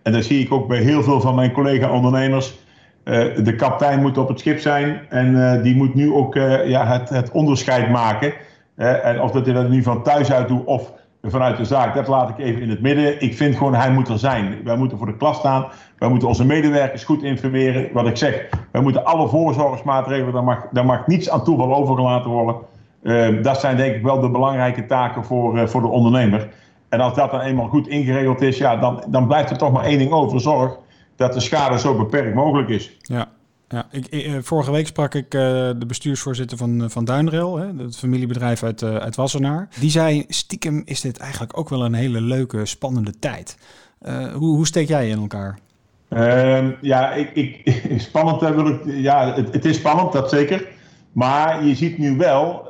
en 0.03 0.13
dat 0.13 0.25
zie 0.25 0.41
ik 0.41 0.53
ook 0.53 0.69
bij 0.69 0.81
heel 0.81 1.03
veel 1.03 1.21
van 1.21 1.35
mijn 1.35 1.53
collega-ondernemers 1.53 2.55
eh, 3.05 3.45
de 3.45 3.55
kapitein 3.57 4.01
moet 4.01 4.19
op 4.19 4.29
het 4.29 4.41
schip 4.41 4.59
zijn 4.59 5.01
en 5.09 5.53
eh, 5.53 5.63
die 5.63 5.77
moet 5.77 5.95
nu 5.95 6.13
ook 6.13 6.37
eh, 6.37 6.69
ja, 6.69 6.87
het, 6.87 7.09
het, 7.09 7.31
onderscheid 7.31 7.91
maken. 7.91 8.33
en 8.77 9.21
of 9.21 9.31
dat 9.31 9.45
hij 9.45 9.55
dat 9.55 9.69
nu 9.69 9.83
van 9.83 10.03
thuis 10.03 10.33
uit 10.33 10.49
doet 10.49 10.65
of 10.65 10.93
vanuit 11.23 11.57
de 11.57 11.65
zaak, 11.65 11.95
dat 11.95 12.09
laat 12.09 12.29
ik 12.29 12.39
even 12.39 12.63
in 12.63 12.71
het 12.71 12.81
midden. 12.81 13.23
Ik 13.23 13.37
vind 13.37 13.57
gewoon, 13.57 13.75
hij 13.75 13.91
moet 13.91 14.09
er 14.09 14.19
zijn. 14.19 14.61
Wij 14.65 14.77
moeten 14.77 14.99
voor 14.99 15.07
de 15.07 15.17
klas 15.17 15.37
staan. 15.37 15.67
Wij 15.99 16.09
moeten 16.09 16.29
onze 16.29 16.45
medewerkers 16.45 17.05
goed 17.05 17.23
informeren. 17.23 17.89
Wat 17.93 18.07
ik 18.07 18.17
zeg, 18.17 18.49
wij 18.73 18.83
moeten 18.83 19.05
alle 19.05 19.29
voorzorgsmaatregelen, 19.29 20.33
daar 20.33 20.45
mag, 20.45 20.67
daar 20.71 20.87
mag 20.87 21.07
niets 21.07 21.31
aan 21.31 21.45
toeval 21.45 21.75
overgelaten 21.75 22.31
worden. 22.31 23.43
dat 23.43 23.61
zijn 23.61 23.77
denk 23.77 23.95
ik 23.95 24.03
wel 24.03 24.21
de 24.21 24.31
belangrijke 24.31 24.87
taken 24.87 25.25
voor, 25.25 25.69
voor 25.69 25.81
de 25.81 25.89
ondernemer. 25.89 26.49
En 26.89 27.01
als 27.01 27.15
dat 27.15 27.31
dan 27.31 27.41
eenmaal 27.41 27.69
goed 27.69 27.89
ingeregeld 27.89 28.41
is, 28.41 28.59
ja, 28.59 28.77
dan, 28.77 29.05
dan 29.09 29.27
blijft 29.27 29.51
er 29.51 29.59
toch 29.59 29.73
maar 29.73 29.85
één 29.85 29.99
ding 29.99 30.13
over. 30.13 30.41
Zorg 30.41 30.79
dat 31.17 31.33
de 31.33 31.41
schade 31.41 31.79
zo 31.79 31.97
beperkt 31.97 32.35
mogelijk 32.35 32.69
is. 32.69 32.97
Ja. 33.01 33.29
Ja, 33.69 33.87
ik, 33.91 34.07
eh, 34.07 34.33
vorige 34.41 34.71
week 34.71 34.87
sprak 34.87 35.15
ik 35.15 35.35
uh, 35.35 35.41
de 35.79 35.87
bestuursvoorzitter 35.87 36.57
van, 36.57 36.83
eh, 36.83 36.89
van 36.89 37.05
Duinrail, 37.05 37.57
hè, 37.57 37.67
het 37.77 37.97
familiebedrijf 37.97 38.63
uit, 38.63 38.83
uh, 38.83 38.97
uit 38.97 39.17
Wassenaar. 39.17 39.69
Die 39.81 39.91
zei, 39.91 40.25
stiekem 40.29 40.83
is 40.85 41.01
dit 41.01 41.19
eigenlijk 41.19 41.59
ook 41.59 41.69
wel 41.69 41.85
een 41.85 41.95
hele 41.95 42.21
leuke, 42.21 42.67
spannende 42.67 43.19
tijd. 43.19 43.59
Uh, 44.07 44.33
hoe, 44.33 44.57
hoe 44.57 44.67
steek 44.67 44.89
jij 44.89 45.09
in 45.09 45.19
elkaar? 45.19 45.59
Uh, 46.11 46.81
ja, 46.81 47.13
ik, 47.13 47.31
ik, 47.35 47.75
spannend 48.09 48.41
wil 48.41 48.67
ik, 48.67 48.81
ja, 48.85 49.35
het, 49.35 49.53
het, 49.53 49.65
is 49.65 49.77
spannend, 49.77 50.13
dat 50.13 50.31
zeker. 50.31 50.69
Maar 51.13 51.65
je 51.65 51.75
ziet 51.75 51.99
nu 51.99 52.17
wel, 52.17 52.67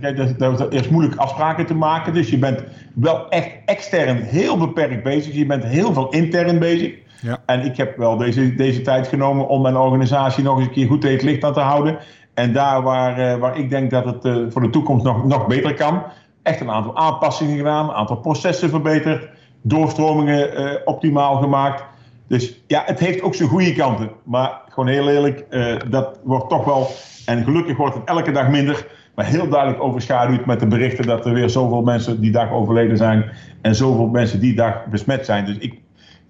kijk, 0.00 0.38
dat, 0.38 0.72
is 0.72 0.88
moeilijk 0.88 1.16
afspraken 1.16 1.66
te 1.66 1.74
maken. 1.74 2.14
Dus 2.14 2.30
je 2.30 2.38
bent 2.38 2.62
wel 2.94 3.28
echt 3.28 3.50
extern 3.64 4.16
heel 4.16 4.58
beperkt 4.58 5.02
bezig. 5.02 5.34
Je 5.34 5.46
bent 5.46 5.64
heel 5.64 5.92
veel 5.92 6.08
intern 6.08 6.58
bezig. 6.58 6.94
Ja. 7.20 7.38
En 7.46 7.64
ik 7.64 7.76
heb 7.76 7.96
wel 7.96 8.16
deze, 8.16 8.54
deze 8.54 8.80
tijd 8.82 9.06
genomen 9.08 9.48
om 9.48 9.62
mijn 9.62 9.76
organisatie 9.76 10.44
nog 10.44 10.58
eens 10.58 10.66
een 10.66 10.72
keer 10.72 10.86
goed 10.86 11.00
tegen 11.00 11.16
het 11.16 11.26
licht 11.26 11.44
aan 11.44 11.52
te 11.52 11.60
houden. 11.60 11.98
En 12.34 12.52
daar 12.52 12.82
waar, 12.82 13.18
uh, 13.18 13.36
waar 13.36 13.58
ik 13.58 13.70
denk 13.70 13.90
dat 13.90 14.04
het 14.04 14.24
uh, 14.24 14.46
voor 14.48 14.62
de 14.62 14.70
toekomst 14.70 15.04
nog, 15.04 15.24
nog 15.24 15.46
beter 15.46 15.74
kan, 15.74 16.02
echt 16.42 16.60
een 16.60 16.70
aantal 16.70 16.96
aanpassingen 16.96 17.56
gedaan, 17.56 17.88
een 17.88 17.94
aantal 17.94 18.16
processen 18.16 18.70
verbeterd, 18.70 19.28
doorstromingen 19.62 20.60
uh, 20.60 20.70
optimaal 20.84 21.36
gemaakt. 21.36 21.84
Dus 22.28 22.62
ja, 22.66 22.82
het 22.86 22.98
heeft 22.98 23.22
ook 23.22 23.34
zijn 23.34 23.48
goede 23.48 23.74
kanten. 23.74 24.10
Maar 24.24 24.60
gewoon 24.68 24.88
heel 24.88 25.08
eerlijk, 25.08 25.46
dat 25.90 26.20
wordt 26.24 26.48
toch 26.48 26.64
wel, 26.64 26.88
en 27.26 27.44
gelukkig 27.44 27.76
wordt 27.76 27.94
het 27.94 28.04
elke 28.04 28.30
dag 28.32 28.48
minder, 28.48 28.86
maar 29.14 29.24
heel 29.24 29.48
duidelijk 29.48 29.82
overschaduwd 29.82 30.46
met 30.46 30.60
de 30.60 30.66
berichten 30.66 31.06
dat 31.06 31.26
er 31.26 31.32
weer 31.32 31.50
zoveel 31.50 31.82
mensen 31.82 32.20
die 32.20 32.30
dag 32.30 32.50
overleden 32.50 32.96
zijn 32.96 33.30
en 33.62 33.74
zoveel 33.74 34.06
mensen 34.06 34.40
die 34.40 34.54
dag 34.54 34.86
besmet 34.86 35.24
zijn. 35.24 35.44
Dus 35.44 35.58
ik, 35.58 35.80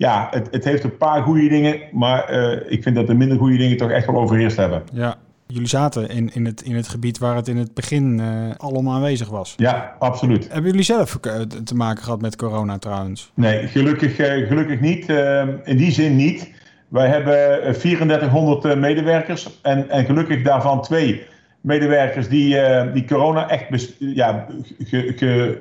ja, 0.00 0.28
het, 0.30 0.48
het 0.50 0.64
heeft 0.64 0.84
een 0.84 0.96
paar 0.96 1.22
goede 1.22 1.48
dingen, 1.48 1.80
maar 1.92 2.32
uh, 2.32 2.72
ik 2.72 2.82
vind 2.82 2.96
dat 2.96 3.06
de 3.06 3.14
minder 3.14 3.38
goede 3.38 3.56
dingen 3.56 3.76
toch 3.76 3.90
echt 3.90 4.06
wel 4.06 4.20
overheerst 4.20 4.56
hebben. 4.56 4.82
Ja, 4.92 5.16
Jullie 5.46 5.68
zaten 5.68 6.08
in, 6.08 6.30
in, 6.34 6.46
het, 6.46 6.62
in 6.62 6.76
het 6.76 6.88
gebied 6.88 7.18
waar 7.18 7.36
het 7.36 7.48
in 7.48 7.56
het 7.56 7.74
begin 7.74 8.18
uh, 8.18 8.26
allemaal 8.56 8.94
aanwezig 8.94 9.28
was. 9.28 9.54
Ja, 9.56 9.96
absoluut. 9.98 10.52
Hebben 10.52 10.70
jullie 10.70 10.84
zelf 10.84 11.18
uh, 11.26 11.40
te 11.40 11.74
maken 11.74 12.02
gehad 12.04 12.20
met 12.20 12.36
corona 12.36 12.78
trouwens? 12.78 13.32
Nee, 13.34 13.66
gelukkig, 13.66 14.16
gelukkig 14.48 14.80
niet. 14.80 15.08
Ehm, 15.08 15.48
in 15.64 15.76
die 15.76 15.90
zin 15.90 16.16
niet. 16.16 16.50
Wij 16.88 17.08
hebben 17.08 17.72
3400 17.78 18.78
medewerkers 18.78 19.60
en, 19.62 19.90
en 19.90 20.04
gelukkig 20.04 20.42
daarvan 20.42 20.82
twee 20.82 21.22
medewerkers 21.60 22.28
die, 22.28 22.56
die 22.92 23.04
corona 23.04 23.48
echt 23.48 23.94
ja, 23.98 24.46
ge, 24.84 25.12
ge, 25.16 25.60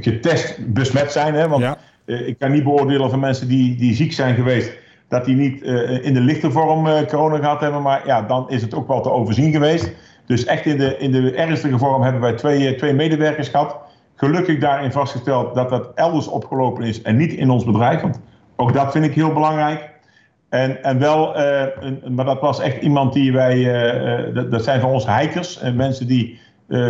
getest 0.00 0.72
besmet 0.72 1.12
zijn. 1.12 1.34
Hè? 1.34 1.48
Want 1.48 1.62
ja 1.62 1.78
ik 2.26 2.38
kan 2.38 2.50
niet 2.50 2.64
beoordelen 2.64 3.10
van 3.10 3.20
mensen 3.20 3.48
die, 3.48 3.76
die 3.76 3.94
ziek 3.94 4.12
zijn 4.12 4.34
geweest, 4.34 4.72
dat 5.08 5.24
die 5.24 5.36
niet 5.36 5.62
in 6.02 6.14
de 6.14 6.20
lichte 6.20 6.50
vorm 6.50 7.06
corona 7.06 7.36
gehad 7.36 7.60
hebben. 7.60 7.82
Maar 7.82 8.06
ja, 8.06 8.22
dan 8.22 8.50
is 8.50 8.62
het 8.62 8.74
ook 8.74 8.88
wel 8.88 9.00
te 9.00 9.10
overzien 9.10 9.52
geweest. 9.52 9.92
Dus 10.26 10.44
echt 10.44 10.66
in 10.66 10.78
de, 10.78 10.98
in 10.98 11.12
de 11.12 11.32
ernstige 11.32 11.78
vorm 11.78 12.02
hebben 12.02 12.20
wij 12.20 12.32
twee, 12.32 12.74
twee 12.74 12.92
medewerkers 12.92 13.48
gehad. 13.48 13.76
Gelukkig 14.14 14.58
daarin 14.58 14.92
vastgesteld 14.92 15.54
dat 15.54 15.68
dat 15.68 15.90
elders 15.94 16.28
opgelopen 16.28 16.84
is 16.84 17.02
en 17.02 17.16
niet 17.16 17.32
in 17.32 17.50
ons 17.50 17.64
bedrijf. 17.64 18.00
Want 18.00 18.20
ook 18.56 18.72
dat 18.72 18.92
vind 18.92 19.04
ik 19.04 19.14
heel 19.14 19.32
belangrijk. 19.32 19.90
En, 20.48 20.82
en 20.82 20.98
wel, 20.98 21.36
uh, 21.36 21.62
maar 22.08 22.24
dat 22.24 22.40
was 22.40 22.60
echt 22.60 22.82
iemand 22.82 23.12
die 23.12 23.32
wij, 23.32 23.56
uh, 23.56 24.34
dat, 24.34 24.50
dat, 24.50 24.64
zijn 24.64 24.80
van 24.80 24.90
ons 24.90 25.06
hikers. 25.06 25.58
En 25.58 25.76
mensen 25.76 26.06
die, 26.06 26.38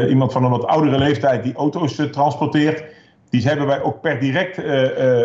iemand 0.09 0.33
van 0.33 0.45
een 0.45 0.51
wat 0.51 0.67
oudere 0.67 0.99
leeftijd 0.99 1.43
die 1.43 1.55
auto's 1.55 1.95
transporteert. 2.11 2.85
Die 3.31 3.43
hebben 3.43 3.67
wij 3.67 3.83
ook 3.83 4.01
per 4.01 4.21
direct 4.21 4.61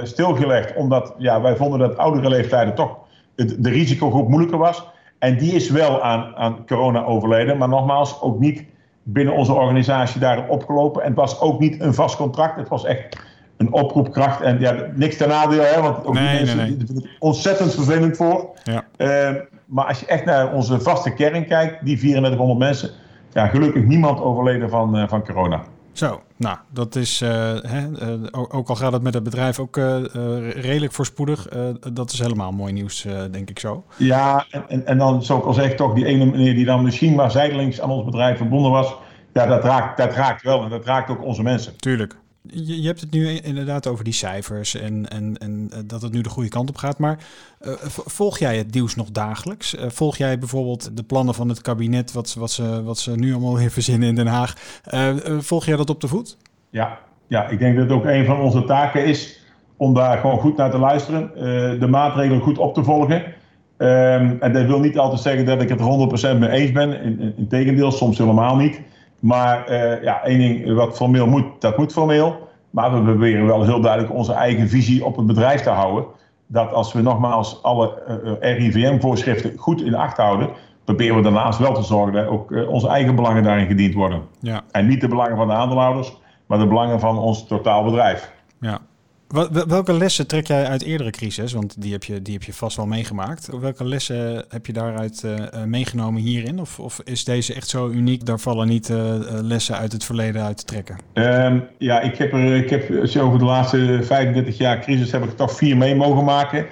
stilgelegd. 0.08 0.76
Omdat 0.76 1.14
ja, 1.18 1.42
wij 1.42 1.56
vonden 1.56 1.80
dat 1.80 1.98
oudere 1.98 2.30
leeftijden 2.30 2.76
toch 2.76 2.98
het, 3.36 3.64
de 3.64 3.70
risicogroep 3.70 4.30
moeilijker 4.30 4.58
was. 4.58 4.88
En 5.20 5.38
die 5.38 5.54
is 5.54 5.70
wel 5.70 6.02
aan, 6.02 6.36
aan 6.36 6.66
corona 6.66 7.04
overleden. 7.04 7.58
Maar 7.58 7.70
nogmaals, 7.70 8.22
ook 8.22 8.40
niet 8.40 8.64
binnen 9.04 9.34
onze 9.34 9.54
organisatie 9.54 10.20
daarop 10.20 10.50
opgelopen. 10.50 11.02
En 11.02 11.08
het 11.08 11.18
was 11.18 11.42
ook 11.42 11.60
niet 11.60 11.82
een 11.82 11.94
vast 11.94 12.16
contract. 12.16 12.58
Het 12.58 12.68
was 12.68 12.86
echt 12.86 13.18
een 13.58 13.74
oproepkracht. 13.74 14.42
En 14.42 14.60
ja, 14.60 14.76
niks 14.94 15.18
ten 15.18 15.28
nadeel, 15.28 15.62
hè, 15.62 15.82
want 15.82 16.06
ook 16.06 16.14
nee, 16.14 16.24
mensen 16.24 16.58
nee, 16.58 16.78
nee. 16.94 17.10
ontzettend 17.20 17.74
vervelend 17.74 18.18
voor. 18.18 18.50
Ja. 18.64 18.84
Uh, 18.98 19.42
maar 19.66 19.86
als 19.86 20.00
je 20.00 20.06
echt 20.06 20.26
naar 20.26 20.54
onze 20.54 20.80
vaste 20.80 21.14
kern 21.14 21.46
kijkt, 21.46 21.86
die 21.86 21.98
3400 21.98 22.60
mensen, 22.60 22.90
ja, 23.32 23.48
gelukkig 23.48 23.84
niemand 23.84 24.22
overleden 24.22 24.70
van, 24.70 24.98
uh, 24.98 25.08
van 25.08 25.26
corona. 25.26 25.64
Zo, 25.96 26.22
nou, 26.38 26.58
dat 26.70 26.96
is, 26.96 27.22
uh, 27.22 27.30
hè, 27.62 27.88
ook 28.32 28.70
al 28.70 28.76
gaat 28.76 28.92
het 28.92 29.02
met 29.02 29.14
het 29.14 29.24
bedrijf 29.24 29.60
ook 29.60 29.76
redelijk 30.54 30.94
voorspoedig, 30.94 31.48
dat 31.94 32.12
is 32.12 32.20
helemaal 32.20 32.52
mooi 32.52 32.74
nieuws, 32.74 33.06
denk 33.32 33.50
ik 33.50 33.60
zo. 33.60 33.84
Ja, 33.98 34.46
en, 34.68 34.86
en 34.86 34.98
dan 34.98 35.24
zou 35.24 35.40
ik 35.40 35.46
al 35.46 35.54
zeggen, 35.54 35.76
toch 35.76 35.94
die 35.94 36.06
ene 36.06 36.26
meneer 36.26 36.54
die 36.54 36.66
dan 36.66 36.84
misschien 36.84 37.16
maar 37.16 37.32
zijdelings 37.32 37.82
aan 37.82 37.90
ons 37.90 38.06
bedrijf 38.06 38.38
verbonden 38.38 38.72
was, 38.72 38.96
ja, 39.34 39.46
dat 39.46 39.64
raakt, 39.64 39.98
dat 39.98 40.14
raakt 40.14 40.44
wel 40.44 40.64
en 40.64 40.70
dat 40.70 40.86
raakt 40.86 41.10
ook 41.10 41.24
onze 41.24 41.44
mensen. 41.44 41.78
Tuurlijk. 41.78 42.18
Je, 42.48 42.82
je, 42.82 42.88
hebt 42.88 43.02
het 43.02 43.12
nu 43.12 43.30
inderdaad 43.30 43.88
over 43.88 44.04
die 44.04 44.14
cijfers 44.14 44.76
en, 44.76 45.10
en, 45.10 45.38
en 45.38 45.68
eh, 45.72 45.80
dat 45.86 46.02
het 46.02 46.12
nu 46.12 46.22
de 46.22 46.30
goede 46.30 46.50
kant 46.50 46.70
op 46.70 46.78
gaat. 46.78 46.98
Maar 46.98 47.20
uh, 47.62 47.74
volg 47.88 48.38
jij 48.40 48.58
het 48.58 48.74
nieuws 48.74 48.96
nog 48.96 49.12
dagelijks? 49.12 49.76
Uh, 49.76 49.84
volg 49.88 50.18
jij 50.18 50.40
bijvoorbeeld 50.40 50.98
de 50.98 51.04
plannen 51.04 51.34
van 51.34 51.50
het 51.50 51.62
kabinet, 51.62 52.12
wat, 52.12 52.34
wat, 52.34 52.52
ze, 52.52 52.84
wat 52.84 52.98
ze 52.98 53.12
nu 53.12 53.32
allemaal 53.32 53.58
weer 53.58 53.72
verzinnen 53.72 54.10
in 54.10 54.16
Den 54.16 54.28
Haag? 54.28 54.54
Volg 55.40 55.66
jij 55.66 55.78
dat 55.78 55.90
op 55.90 56.02
de 56.02 56.08
voet? 56.08 56.38
Ja, 56.70 57.00
ja, 57.28 57.48
ik 57.48 57.60
denk 57.60 57.76
dat 57.76 57.84
het 57.84 57.94
ook 57.94 58.06
een 58.06 58.26
van 58.26 58.40
onze 58.40 58.64
taken 58.64 59.06
is 59.06 59.44
om 59.78 59.94
daar 59.94 60.18
gewoon 60.18 60.40
goed 60.40 60.58
naar 60.58 60.72
te 60.72 60.78
luisteren. 60.78 61.32
de 61.80 61.88
maatregelen 61.88 62.42
goed 62.42 62.58
op 62.58 62.74
te 62.74 62.84
volgen. 62.84 63.24
Um, 63.78 64.38
en 64.40 64.54
dat 64.54 64.66
wil 64.66 64.80
niet 64.80 64.98
altijd 64.98 65.22
zeggen 65.22 65.46
dat 65.46 65.62
ik 65.62 65.70
het 65.70 65.80
er 65.80 66.36
100% 66.36 66.40
mee 66.40 66.50
eens 66.50 66.72
ben. 66.72 67.02
Integendeel, 67.38 67.86
in, 67.86 67.92
in 67.92 67.98
soms 67.98 68.18
helemaal 68.18 68.56
niet. 68.56 68.82
Maar 69.20 69.72
uh, 69.72 70.04
ja, 70.04 70.24
één 70.24 70.38
ding 70.38 70.74
wat 70.74 70.96
formeel 70.96 71.28
moet, 71.28 71.46
dat 71.60 71.78
moet 71.78 71.92
formeel. 71.92 72.48
Maar 72.70 72.94
we 72.94 73.02
proberen 73.02 73.46
wel 73.46 73.64
heel 73.64 73.82
duidelijk 73.82 74.14
onze 74.14 74.34
eigen 74.34 74.70
visie 74.70 75.06
op 75.06 75.16
het 75.16 75.26
bedrijf 75.26 75.62
te 75.62 75.70
houden. 75.70 76.06
Dat 76.48 76.74
als 76.74 76.94
we 76.94 77.02
nogmaals 77.02 77.64
alle 77.64 78.02
uh, 78.08 78.52
eh, 78.52 78.58
RIVM-voorschriften 78.58 79.58
goed 79.58 79.82
in 79.82 79.96
acht 79.96 80.18
houden, 80.18 80.50
proberen 80.84 81.16
we 81.16 81.22
daarnaast 81.22 81.60
wel 81.60 81.74
te 81.74 81.84
zorgen 81.84 82.14
dat 82.14 82.28
ook 82.28 82.52
uh, 82.52 82.70
onze 82.70 82.88
eigen 82.88 83.16
belangen 83.16 83.44
daarin 83.44 83.68
gediend 83.68 83.94
worden. 83.94 84.22
Ja. 84.40 84.62
En 84.72 84.88
niet 84.88 85.02
de 85.02 85.08
belangen 85.08 85.38
van 85.38 85.48
de 85.48 85.54
aandeelhouders, 85.54 86.18
maar 86.46 86.60
de 86.60 86.68
belangen 86.68 87.00
van 87.00 87.18
ons 87.18 87.48
totaalbedrijf. 87.48 88.34
Ja. 88.60 88.80
Welke 89.68 89.94
lessen 89.94 90.28
trek 90.28 90.48
jij 90.48 90.66
uit 90.66 90.84
eerdere 90.84 91.10
crisis? 91.10 91.54
Want 91.54 91.82
die 91.82 91.92
heb 91.92 92.04
je, 92.04 92.22
die 92.22 92.34
heb 92.34 92.44
je 92.44 92.54
vast 92.54 92.78
wel 92.78 92.86
meegemaakt. 92.86 93.50
Welke 93.60 93.86
lessen 93.86 94.46
heb 94.50 94.66
je 94.66 94.74
daaruit 94.74 95.24
uh, 95.26 95.64
meegenomen 95.64 96.22
hierin? 96.22 96.60
Of, 96.60 96.80
of, 96.80 97.02
is 97.04 97.24
deze 97.24 97.54
echt 97.54 97.70
zo 97.70 97.90
uniek? 97.90 98.26
Daar 98.26 98.40
vallen 98.40 98.68
niet 98.68 98.90
uh, 98.90 98.98
lessen 99.30 99.78
uit 99.78 99.92
het 99.92 100.04
verleden 100.04 100.42
uit 100.42 100.58
te 100.58 100.64
trekken? 100.64 100.98
Um, 101.14 101.68
ja, 101.78 102.02
ik 102.02 102.18
heb, 102.18 102.34
er, 102.34 102.56
ik 102.56 102.70
heb 102.70 102.92
over 103.20 103.40
de 103.40 103.46
laatste 103.46 104.00
35 104.04 104.58
jaar 104.58 104.80
crisis 104.80 105.12
heb 105.12 105.24
ik 105.24 105.38
toch 105.38 105.52
vier 105.52 105.78
mee 105.78 105.96
mogen 105.96 106.24
maken. 106.24 106.66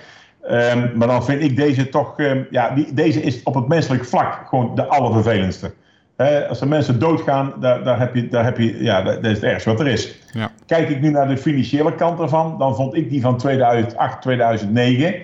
Um, 0.50 0.92
maar 0.98 1.08
dan 1.08 1.26
vind 1.26 1.42
ik 1.42 1.56
deze 1.56 1.90
toch, 1.90 2.20
um, 2.20 2.48
ja, 2.50 2.76
deze 2.94 3.22
is 3.22 3.44
op 3.44 3.56
het 3.56 3.68
menselijk 3.68 4.06
vlak 4.06 4.48
gewoon 4.48 4.76
de 4.76 4.86
allervervelendste 4.86 5.74
als 6.50 6.62
er 6.62 6.68
mensen 6.68 7.00
doodgaan, 7.00 7.54
daar, 7.60 7.84
daar, 7.84 8.00
heb 8.00 8.16
je, 8.16 8.28
daar, 8.28 8.44
heb 8.44 8.58
je, 8.58 8.84
ja, 8.84 9.02
dat 9.02 9.24
is 9.24 9.32
het 9.32 9.44
ergste 9.44 9.70
wat 9.70 9.80
er 9.80 9.88
is. 9.88 10.16
Ja. 10.32 10.52
Kijk 10.66 10.90
ik 10.90 11.02
nu 11.02 11.10
naar 11.10 11.28
de 11.28 11.38
financiële 11.38 11.96
kant 11.96 12.20
ervan, 12.20 12.58
dan 12.58 12.76
vond 12.76 12.96
ik 12.96 13.10
die 13.10 13.22
van 13.22 13.38
2008, 13.38 14.22
2009, 14.22 15.16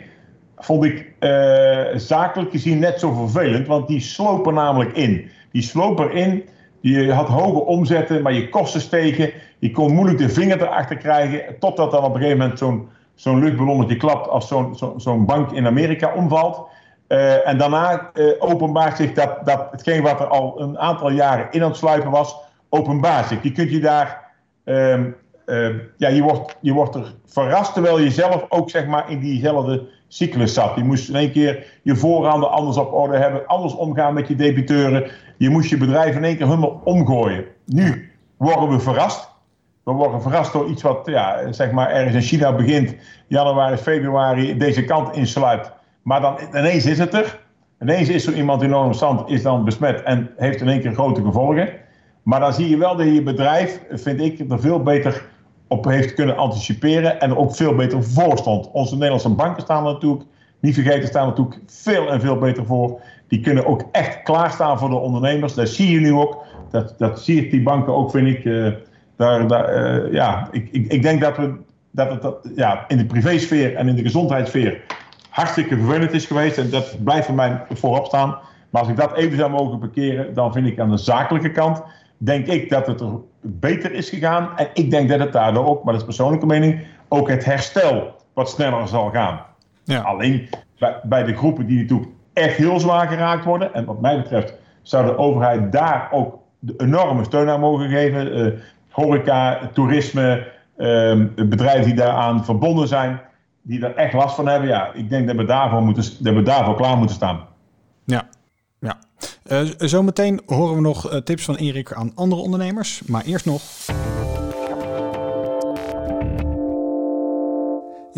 vond 0.58 0.84
ik 0.84 1.14
uh, 1.20 1.80
zakelijk 1.96 2.52
gezien 2.52 2.80
net 2.80 3.00
zo 3.00 3.14
vervelend, 3.14 3.68
want 3.68 3.88
die 3.88 4.00
slopen 4.00 4.54
namelijk 4.54 4.92
in. 4.92 5.30
Die 5.52 5.62
slopen 5.62 6.12
in, 6.12 6.44
je 6.80 7.14
had 7.14 7.28
hoge 7.28 7.60
omzetten, 7.60 8.22
maar 8.22 8.34
je 8.34 8.50
kosten 8.50 8.82
stegen, 8.82 9.32
je 9.60 9.72
kon 9.72 9.94
moeilijk 9.94 10.20
de 10.20 10.30
vinger 10.30 10.62
erachter 10.62 10.98
krijgen, 10.98 11.42
totdat 11.60 11.92
dan 11.92 12.04
op 12.04 12.14
een 12.14 12.22
gegeven 12.22 12.40
moment 12.40 12.60
zo'n 12.60 12.88
zo'n 13.20 13.40
luchtballonnetje 13.40 13.98
klapt 13.98 14.30
als 14.30 14.48
zo'n 14.48 14.76
zo'n 14.98 15.26
bank 15.26 15.52
in 15.52 15.66
Amerika 15.66 16.14
omvalt. 16.16 16.68
Uh, 17.10 17.48
en 17.48 17.58
daarna 17.58 18.12
uh, 18.14 18.34
openbaart 18.40 18.98
zich 18.98 19.14
dat, 19.14 19.46
dat 19.46 19.68
hetgeen 19.72 20.02
wat 20.02 20.20
er 20.20 20.28
al 20.28 20.62
een 20.62 20.80
aantal 20.80 21.12
jaren 21.12 21.48
in 21.52 21.64
aan 21.64 21.70
het 21.70 21.78
sluipen 21.78 22.12
was, 22.12 22.36
openbaart 22.70 23.28
zich. 23.28 23.44
Je 23.44 23.52
kunt 23.52 23.72
je 23.72 23.80
daar, 23.80 24.34
uh, 24.66 25.00
ja, 25.98 26.08
je 26.08 26.22
wordt, 26.22 26.58
je 26.62 26.74
wordt 26.74 26.96
er 26.96 27.14
verrast 27.26 27.74
terwijl 27.74 28.00
je 28.00 28.12
zelf 28.12 28.46
ook 28.50 28.70
zeg 28.70 28.86
maar 28.86 29.12
in 29.12 29.20
diezelfde 29.20 29.88
cyclus 30.08 30.54
zat. 30.54 30.76
Je 30.76 30.84
moest 30.84 31.10
in 31.10 31.16
één 31.16 31.32
keer 31.32 31.80
je 31.82 31.96
voorraden 31.96 32.52
anders 32.52 32.78
op 32.78 32.94
orde 32.94 33.18
hebben, 33.18 33.48
anders 33.48 33.76
omgaan 33.76 34.14
met 34.14 34.28
je 34.28 34.36
debiteuren. 34.36 35.12
Je 35.38 35.50
moest 35.50 35.70
je 35.70 35.78
bedrijf 35.78 36.16
in 36.16 36.24
één 36.24 36.38
keer 36.38 36.48
helemaal 36.48 36.82
omgooien. 36.84 37.46
Nu 37.66 38.12
worden 38.38 38.70
we 38.70 38.80
verrast. 38.80 39.30
We 39.84 39.92
worden 39.92 40.22
verrast 40.22 40.54
door 40.54 40.70
iets 40.70 40.82
wat 40.82 41.02
ja, 41.06 41.52
zeg 41.52 41.72
maar 41.72 41.90
ergens 41.90 42.16
in 42.16 42.22
China 42.22 42.56
begint, 42.56 42.96
januari, 43.28 43.78
februari, 43.78 44.58
deze 44.58 44.84
kant 44.84 45.16
insluit 45.16 45.72
maar 46.10 46.22
dan 46.22 46.38
ineens 46.56 46.86
is 46.86 46.98
het 46.98 47.14
er. 47.14 47.40
Ineens 47.82 48.10
is 48.10 48.24
zo 48.24 48.32
iemand 48.32 48.62
in 48.62 48.94
stand 48.94 49.30
is 49.30 49.42
dan 49.42 49.66
besmet 49.66 50.04
en 50.04 50.30
heeft 50.38 50.62
in 50.62 50.68
één 50.68 50.82
keer 50.82 50.94
grote 50.94 51.22
gevolgen. 51.22 51.70
Maar 52.24 52.40
dan 52.40 52.54
zie 52.54 52.70
je 52.70 52.78
wel 52.78 52.96
dat 52.96 53.06
je 53.06 53.24
bedrijf, 53.24 53.82
vind 53.92 54.22
ik, 54.22 54.52
er 54.52 54.60
veel 54.60 54.84
beter 54.84 55.26
op 55.68 55.86
heeft 55.86 56.14
kunnen 56.14 56.38
anticiperen 56.38 57.20
en 57.20 57.30
er 57.30 57.38
ook 57.38 57.56
veel 57.56 57.76
beter 57.76 58.04
voor 58.04 58.38
stond. 58.38 58.72
Onze 58.72 58.94
Nederlandse 58.94 59.30
banken 59.30 59.64
staan 59.64 59.86
er 59.86 59.94
natuurlijk, 59.94 60.24
niet 60.60 60.74
vergeten, 60.74 61.08
staan 61.08 61.22
er 61.22 61.30
natuurlijk 61.30 61.62
veel 61.66 62.12
en 62.12 62.22
veel 62.22 62.38
beter 62.38 62.66
voor. 62.66 63.02
Die 63.28 63.42
kunnen 63.42 63.66
ook 63.66 63.84
echt 63.92 64.24
klaarstaan 64.24 64.80
voor 64.80 64.90
de 64.90 64.96
ondernemers. 64.96 65.54
Dat 65.54 65.70
zie 65.70 65.92
je 65.92 66.00
nu 66.00 66.14
ook. 66.14 66.44
Dat, 66.72 66.96
dat 66.98 67.22
zie 67.22 67.50
die 67.50 67.64
banken 67.64 67.96
ook, 67.96 68.12
vind 68.12 68.28
ik. 68.28 68.44
Uh, 68.44 68.72
daar, 69.16 69.48
daar, 69.48 70.04
uh, 70.06 70.14
ja, 70.14 70.48
ik, 70.52 70.70
ik, 70.72 70.92
ik 70.92 71.02
denk 71.02 71.22
dat 71.22 71.38
we 71.38 71.54
dat 71.92 72.12
het 72.12 72.22
dat, 72.22 72.50
ja, 72.56 72.86
in 72.88 72.98
de 72.98 73.06
privésfeer 73.06 73.76
en 73.76 73.88
in 73.88 73.96
de 73.96 74.02
gezondheidssfeer 74.02 74.82
hartstikke 75.30 75.78
vervelend 75.78 76.14
is 76.14 76.26
geweest. 76.26 76.58
En 76.58 76.70
dat 76.70 77.04
blijft 77.04 77.26
voor 77.26 77.36
mij 77.36 77.62
voorop 77.74 78.06
staan. 78.06 78.38
Maar 78.70 78.82
als 78.82 78.92
ik 78.92 78.98
dat 78.98 79.16
even 79.16 79.38
zou 79.38 79.50
mogen 79.50 79.80
bekeren, 79.80 80.34
dan 80.34 80.54
vind 80.54 80.68
ik 80.68 80.80
aan 80.80 80.90
de 80.90 80.98
zakelijke 80.98 81.52
kant, 81.52 81.84
denk 82.18 82.48
ik 82.48 82.70
dat 82.70 82.88
het 82.88 83.02
er 83.02 83.12
beter 83.42 83.94
is 83.94 84.10
gegaan. 84.10 84.50
En 84.56 84.68
ik 84.74 84.92
denk 84.92 85.10
dat 85.10 85.20
het 85.20 85.34
daardoor 85.34 85.66
ook, 85.66 85.84
maar 85.84 85.94
dat 85.94 86.02
is 86.02 86.08
persoonlijke 86.08 86.46
mening, 86.46 86.86
ook 87.08 87.30
het 87.30 87.46
herstel 87.46 88.16
wat 88.34 88.50
sneller 88.50 88.88
zal 88.88 89.10
gaan. 89.10 89.42
Ja. 89.84 90.02
Alleen 90.02 90.50
bij, 90.80 91.00
bij 91.04 91.24
de 91.24 91.36
groepen 91.36 91.66
die 91.66 91.82
natuurlijk 91.82 92.10
echt 92.34 92.58
heel 92.58 92.80
zwaar 92.80 93.08
geraakt 93.08 93.46
worden. 93.46 93.74
En 93.74 93.86
wat 93.86 94.02
mij 94.02 94.18
betreft 94.22 94.54
zou 94.82 95.06
de 95.06 95.18
overheid 95.18 95.72
daar 95.72 96.08
ook 96.12 96.38
de 96.60 96.74
enorme 96.78 97.24
steun 97.24 97.50
aan 97.50 97.60
mogen 97.60 97.90
geven. 97.90 98.38
Uh, 98.38 98.52
horeca, 98.90 99.60
toerisme, 99.74 100.48
uh, 100.78 101.26
bedrijven 101.36 101.86
die 101.86 101.94
daaraan 101.94 102.46
verbonden 102.46 102.88
zijn 102.88 103.20
die 103.70 103.86
er 103.86 103.96
echt 103.96 104.14
last 104.14 104.36
van 104.36 104.48
hebben, 104.48 104.70
ja, 104.70 104.94
ik 104.94 105.10
denk 105.10 105.28
dat 105.28 105.36
we 105.36 105.46
daarvoor, 105.46 105.82
moeten, 105.82 106.04
dat 106.20 106.34
we 106.34 106.42
daarvoor 106.42 106.76
klaar 106.76 106.98
moeten 106.98 107.16
staan. 107.16 107.46
Ja, 108.04 108.30
ja. 108.80 108.98
Uh, 109.52 109.70
zometeen 109.78 110.42
horen 110.46 110.76
we 110.76 110.82
nog 110.82 111.12
uh, 111.12 111.18
tips 111.18 111.44
van 111.44 111.56
Erik 111.56 111.94
aan 111.94 112.12
andere 112.16 112.42
ondernemers. 112.42 113.02
Maar 113.06 113.24
eerst 113.24 113.46
nog. 113.46 113.62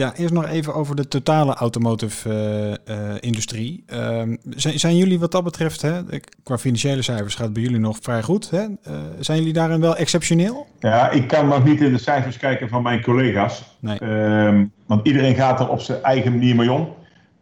Ja, 0.01 0.13
eerst 0.15 0.33
nog 0.33 0.47
even 0.47 0.73
over 0.73 0.95
de 0.95 1.07
totale 1.07 1.53
automotive-industrie. 1.53 3.83
Uh, 3.93 3.99
uh, 3.99 4.21
zijn, 4.49 4.79
zijn, 4.79 4.97
jullie 4.97 5.19
wat 5.19 5.31
dat 5.31 5.43
betreft, 5.43 5.81
hè, 5.81 6.01
qua 6.43 6.57
financiële 6.57 7.01
cijfers 7.01 7.35
gaat 7.35 7.45
het 7.45 7.53
bij 7.53 7.63
jullie 7.63 7.79
nog 7.79 7.97
vrij 8.01 8.21
goed. 8.21 8.49
Hè? 8.49 8.61
Uh, 8.61 8.67
zijn 9.19 9.37
jullie 9.37 9.53
daarin 9.53 9.81
wel 9.81 9.95
exceptioneel? 9.95 10.67
Ja, 10.79 11.09
ik 11.09 11.27
kan 11.27 11.47
nog 11.47 11.63
niet 11.63 11.81
in 11.81 11.91
de 11.91 11.99
cijfers 11.99 12.37
kijken 12.37 12.69
van 12.69 12.83
mijn 12.83 13.01
collega's. 13.01 13.77
Nee. 13.79 13.99
Ehm, 13.99 14.65
want 14.85 15.07
iedereen 15.07 15.35
gaat 15.35 15.59
er 15.59 15.69
op 15.69 15.79
zijn 15.79 16.03
eigen 16.03 16.31
manier 16.31 16.55
mee 16.55 16.71
om. 16.71 16.93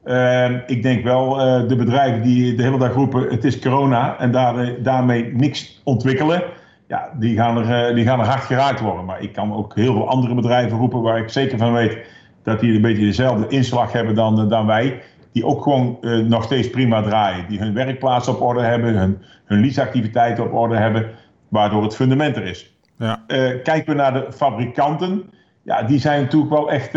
Ehm, 0.04 0.60
ik 0.68 0.84
denk 0.84 1.04
wel, 1.04 1.34
de 1.68 1.76
bedrijven 1.76 2.22
die 2.22 2.56
de 2.56 2.64
hele 2.64 2.78
dag 2.78 2.94
roepen 2.94 3.30
het 3.30 3.44
is 3.44 3.60
corona 3.60 4.20
en 4.20 4.32
daar, 4.32 4.84
daarmee 4.84 5.34
niks 5.34 5.82
ontwikkelen 5.84 6.44
ja, 6.88 7.10
die 7.20 7.36
gaan, 7.36 7.58
er, 7.58 7.96
die 7.96 8.06
gaan 8.06 8.20
er 8.20 8.26
hard 8.26 8.44
geraakt 8.44 8.80
worden. 8.80 9.06
Maar 9.06 9.22
ik 9.22 9.34
kan 9.34 9.54
ook 9.54 9.76
heel 9.76 9.94
veel 9.94 10.10
andere 10.10 10.36
bedrijven 10.36 10.78
roepen 10.78 11.02
waar 11.02 11.18
ik 11.18 11.30
zeker 11.30 11.58
van 11.58 11.74
weet 11.74 11.98
dat 12.44 12.60
die 12.60 12.76
een 12.76 12.82
beetje 12.82 13.06
dezelfde 13.06 13.48
inslag 13.48 13.92
hebben 13.92 14.16
dan, 14.16 14.50
dan 14.50 14.66
wij. 14.66 15.02
Die 15.32 15.46
ook 15.46 15.64
gewoon 15.64 15.98
nog 16.28 16.44
steeds 16.44 16.70
prima 16.70 17.02
draaien. 17.02 17.46
Die 17.48 17.60
hun 17.60 17.74
werkplaats 17.74 18.28
op 18.28 18.42
orde 18.42 18.62
hebben, 18.62 18.98
hun, 18.98 19.18
hun 19.46 19.60
leaseactiviteiten 19.60 20.44
op 20.44 20.54
orde 20.54 20.76
hebben, 20.76 21.10
waardoor 21.48 21.84
het 21.84 21.96
fundament 21.96 22.36
er 22.36 22.46
is. 22.46 22.78
Ja. 22.98 23.24
kijken 23.64 23.86
we 23.86 23.94
naar 23.94 24.14
de 24.14 24.28
fabrikanten, 24.32 25.24
ja, 25.64 25.84
die 25.84 26.00
zijn 26.00 26.22
natuurlijk 26.22 26.52
wel 26.52 26.72
echt 26.72 26.90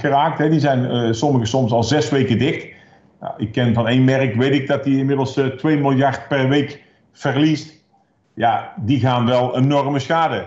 geraakt. 0.00 0.38
Hè. 0.38 0.48
Die 0.48 0.60
zijn 0.60 1.14
sommige 1.14 1.46
soms 1.46 1.72
al 1.72 1.82
zes 1.82 2.10
weken 2.10 2.38
dicht. 2.38 2.66
Nou, 3.20 3.34
ik 3.36 3.52
ken 3.52 3.74
van 3.74 3.88
één 3.88 4.04
merk, 4.04 4.34
weet 4.34 4.54
ik 4.54 4.66
dat 4.66 4.84
die 4.84 4.98
inmiddels 4.98 5.40
2 5.56 5.76
miljard 5.76 6.28
per 6.28 6.48
week 6.48 6.82
verliest 7.12 7.84
ja, 8.34 8.74
die 8.76 9.00
gaan 9.00 9.26
wel 9.26 9.56
enorme 9.56 9.98
schade 9.98 10.46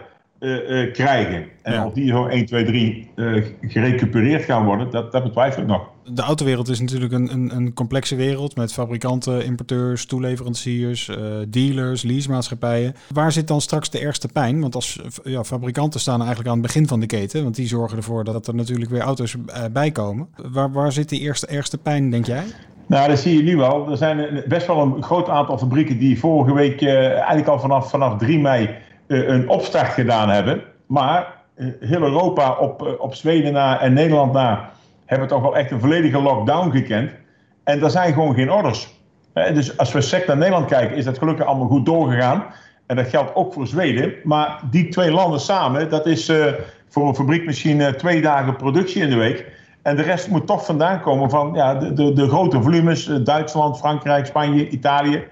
krijgen. 0.94 1.46
En 1.62 1.84
of 1.84 1.94
die 1.94 2.08
zo 2.08 2.26
1, 2.26 2.46
2, 2.46 2.66
3 2.66 3.10
uh, 3.16 3.46
gerecupereerd 3.62 4.44
gaan 4.44 4.66
worden, 4.66 4.92
dat, 4.92 5.12
dat 5.12 5.24
betwijfel 5.24 5.62
ik 5.62 5.68
nog. 5.68 5.90
De 6.14 6.22
autowereld 6.22 6.70
is 6.70 6.80
natuurlijk 6.80 7.14
een, 7.14 7.34
een, 7.34 7.56
een 7.56 7.74
complexe 7.74 8.16
wereld 8.16 8.56
met 8.56 8.74
fabrikanten, 8.74 9.46
importeurs, 9.46 10.06
toeleveranciers, 10.06 11.08
uh, 11.08 11.16
dealers, 11.48 12.04
leasemaatschappijen. 12.04 12.96
Waar 13.14 13.32
zit 13.32 13.48
dan 13.48 13.62
straks 13.62 13.90
de 13.90 14.00
ergste 14.00 14.28
pijn? 14.28 14.62
Want 14.62 14.76
als 14.76 15.00
ja, 15.24 15.44
fabrikanten 15.44 16.00
staan 16.00 16.20
eigenlijk 16.20 16.50
aan 16.50 16.58
het 16.58 16.66
begin 16.68 16.88
van 16.88 17.00
de 17.00 17.06
keten, 17.06 17.44
want 17.44 17.56
die 17.56 17.68
zorgen 17.68 17.98
ervoor 17.98 18.24
dat 18.24 18.48
er 18.48 18.56
natuurlijk 18.56 18.92
weer 18.92 19.02
auto's 19.02 19.36
bij 19.72 19.92
komen. 19.92 20.28
Waar, 20.52 20.72
waar 20.72 20.92
zit 20.92 21.10
die 21.10 21.20
eerste, 21.20 21.48
ergste 21.48 21.78
pijn, 21.78 22.10
denk 22.10 22.26
jij? 22.26 22.44
Nou, 22.86 23.08
dat 23.08 23.20
zie 23.20 23.38
je 23.38 23.44
nu 23.44 23.58
wel. 23.58 23.92
Er 23.92 23.98
zijn 23.98 24.44
best 24.48 24.68
wel 24.68 24.82
een 24.82 25.04
groot 25.04 25.30
aantal 25.30 25.58
fabrieken 25.58 25.98
die 25.98 26.20
vorige 26.20 26.54
week, 26.54 26.82
eigenlijk 26.82 27.48
al 27.48 27.60
vanaf, 27.60 27.90
vanaf 27.90 28.18
3 28.18 28.40
mei, 28.40 28.70
een 29.08 29.50
opstart 29.50 29.88
gedaan 29.88 30.30
hebben. 30.30 30.62
Maar 30.86 31.34
uh, 31.56 31.68
heel 31.80 32.02
Europa 32.02 32.58
op, 32.60 32.98
op 33.00 33.16
Zweden 33.16 33.54
na 33.54 33.80
en 33.82 33.94
Nederland 33.94 34.34
na 34.34 34.70
hebben 35.06 35.28
toch 35.28 35.42
wel 35.42 35.58
echt 35.58 35.72
een 35.72 35.80
volledige 35.80 36.22
lockdown 36.22 36.72
gekend. 36.72 37.12
En 37.64 37.84
er 37.84 37.90
zijn 37.90 38.14
gewoon 38.14 38.36
geen 38.36 38.52
orders. 38.52 38.88
dus 39.34 39.78
als 39.78 39.92
we 39.92 40.02
sec 40.02 40.28
naar 40.28 40.38
Nederland 40.38 40.66
kijken, 40.66 40.96
is 40.96 41.06
dat 41.06 41.18
gelukkig 41.18 41.46
allemaal 41.46 41.68
goed 41.68 41.86
doorgegaan. 41.86 42.46
En 42.86 42.96
dat 42.96 43.08
geldt 43.08 43.36
ook 43.36 43.54
voor 43.54 43.68
Zweden. 43.68 44.14
Maar 44.24 44.62
die 44.72 44.90
twee 44.90 45.12
landen 45.12 45.40
samen, 45.40 45.90
dat 45.90 46.06
is 46.06 46.32
voor 46.90 47.08
een 47.08 47.16
fabriek 47.16 47.46
misschien 47.46 47.96
twee 47.98 48.22
dagen 48.22 48.56
productie 48.56 49.02
in 49.02 49.10
de 49.10 49.16
week. 49.16 49.46
En 49.88 49.96
de 49.96 50.02
rest 50.02 50.28
moet 50.28 50.48
toch 50.48 50.66
vandaan 50.66 51.02
komen 51.02 51.30
van 51.30 51.52
ja, 51.54 51.76
de, 51.76 51.94
de, 51.94 52.14
de 52.14 52.28
grote 52.28 52.62
volumes. 52.62 53.08
Eh, 53.08 53.16
Duitsland, 53.24 53.78
Frankrijk, 53.78 54.26
Spanje, 54.26 54.70
Italië. 54.70 55.24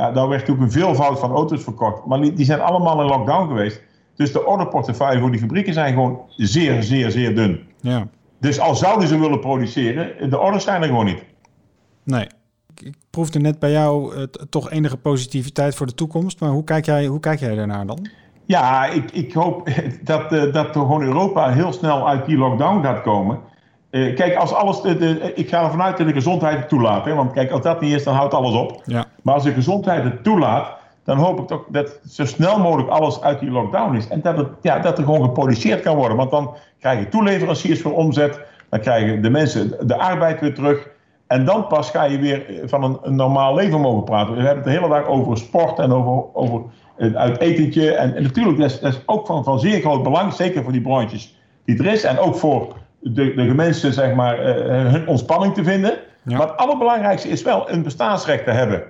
Ja, 0.00 0.10
daar 0.10 0.28
werd 0.28 0.40
natuurlijk 0.40 0.66
een 0.66 0.80
veelvoud 0.80 1.18
van 1.18 1.30
auto's 1.32 1.62
verkocht. 1.62 2.06
Maar 2.06 2.20
die, 2.20 2.32
die 2.32 2.44
zijn 2.44 2.60
allemaal 2.60 3.00
in 3.00 3.06
lockdown 3.06 3.48
geweest. 3.48 3.82
Dus 4.16 4.32
de 4.32 4.46
orderportefeuille 4.46 5.20
voor 5.20 5.30
die 5.30 5.40
fabrieken 5.40 5.72
zijn 5.72 5.92
gewoon 5.92 6.20
zeer, 6.36 6.82
zeer, 6.82 7.10
zeer 7.10 7.34
dun. 7.34 7.60
Ja. 7.80 8.08
Dus 8.38 8.60
al 8.60 8.74
zouden 8.74 9.08
ze 9.08 9.18
willen 9.18 9.40
produceren, 9.40 10.30
de 10.30 10.38
orders 10.38 10.64
zijn 10.64 10.82
er 10.82 10.88
gewoon 10.88 11.04
niet. 11.04 11.24
Nee. 12.04 12.26
Ik 12.74 12.94
proefde 13.10 13.38
net 13.38 13.58
bij 13.58 13.70
jou 13.70 14.16
uh, 14.16 14.22
toch 14.50 14.70
enige 14.70 14.96
positiviteit 14.96 15.74
voor 15.74 15.86
de 15.86 15.94
toekomst. 15.94 16.40
Maar 16.40 16.50
hoe 16.50 16.64
kijk 16.64 16.84
jij, 16.84 17.06
hoe 17.06 17.20
kijk 17.20 17.40
jij 17.40 17.54
daarnaar 17.54 17.86
dan? 17.86 18.08
Ja, 18.44 18.86
ik, 18.86 19.10
ik 19.10 19.32
hoop 19.32 19.68
dat, 20.02 20.32
uh, 20.32 20.52
dat 20.52 20.68
gewoon 20.72 21.02
Europa 21.02 21.52
heel 21.52 21.72
snel 21.72 22.08
uit 22.08 22.26
die 22.26 22.36
lockdown 22.36 22.82
gaat 22.82 23.02
komen. 23.02 23.38
Uh, 23.90 24.16
kijk, 24.16 24.36
als 24.36 24.52
alles. 24.52 24.80
De, 24.80 24.96
de, 24.96 25.32
ik 25.34 25.48
ga 25.48 25.64
ervan 25.64 25.82
uit 25.82 25.96
dat 25.96 26.06
de 26.06 26.12
gezondheid 26.12 26.58
het 26.58 26.68
toelaat. 26.68 27.04
Hè? 27.04 27.14
Want 27.14 27.32
kijk, 27.32 27.50
als 27.50 27.62
dat 27.62 27.80
niet 27.80 27.92
is, 27.92 28.04
dan 28.04 28.14
houdt 28.14 28.34
alles 28.34 28.54
op. 28.54 28.82
Ja. 28.84 29.06
Maar 29.22 29.34
als 29.34 29.44
de 29.44 29.52
gezondheid 29.52 30.04
het 30.04 30.24
toelaat, 30.24 30.78
dan 31.04 31.18
hoop 31.18 31.40
ik 31.40 31.46
toch 31.46 31.64
dat 31.68 32.00
zo 32.08 32.24
snel 32.24 32.58
mogelijk 32.58 32.88
alles 32.88 33.22
uit 33.22 33.40
die 33.40 33.50
lockdown 33.50 33.96
is. 33.96 34.08
En 34.08 34.20
dat, 34.20 34.36
het, 34.36 34.48
ja, 34.62 34.78
dat 34.78 34.98
er 34.98 35.04
gewoon 35.04 35.22
geproduceerd 35.22 35.80
kan 35.80 35.96
worden. 35.96 36.16
Want 36.16 36.30
dan 36.30 36.54
krijgen 36.78 37.10
toeleveranciers 37.10 37.80
voor 37.80 37.92
omzet. 37.92 38.40
Dan 38.68 38.80
krijgen 38.80 39.22
de 39.22 39.30
mensen 39.30 39.86
de 39.86 39.98
arbeid 39.98 40.40
weer 40.40 40.54
terug. 40.54 40.88
En 41.26 41.44
dan 41.44 41.66
pas 41.66 41.90
ga 41.90 42.04
je 42.04 42.18
weer 42.18 42.62
van 42.64 42.82
een, 42.82 42.98
een 43.02 43.14
normaal 43.14 43.54
leven 43.54 43.80
mogen 43.80 44.04
praten. 44.04 44.34
We 44.34 44.40
hebben 44.40 44.56
het 44.56 44.64
de 44.64 44.70
hele 44.70 44.88
dag 44.88 45.06
over 45.06 45.36
sport 45.36 45.78
en 45.78 45.92
over, 45.92 46.24
over 46.34 46.62
uit 47.14 47.38
etentje. 47.38 47.94
En, 47.94 48.14
en 48.14 48.22
natuurlijk, 48.22 48.58
dat 48.58 48.70
is, 48.70 48.80
dat 48.80 48.92
is 48.92 49.02
ook 49.06 49.26
van, 49.26 49.44
van 49.44 49.60
zeer 49.60 49.80
groot 49.80 50.02
belang. 50.02 50.32
Zeker 50.32 50.62
voor 50.62 50.72
die 50.72 50.80
branches 50.80 51.38
die 51.64 51.78
er 51.78 51.92
is. 51.92 52.04
En 52.04 52.18
ook 52.18 52.36
voor 52.36 52.76
de, 52.98 53.34
de 53.34 53.54
mensen 53.54 53.92
zeg 53.92 54.14
maar, 54.14 54.38
uh, 54.38 54.92
hun 54.92 55.08
ontspanning 55.08 55.54
te 55.54 55.64
vinden. 55.64 55.98
Maar 56.24 56.40
het 56.40 56.56
allerbelangrijkste 56.56 57.28
is 57.28 57.42
wel 57.42 57.70
een 57.70 57.82
bestaansrecht 57.82 58.44
te 58.44 58.50
hebben. 58.50 58.82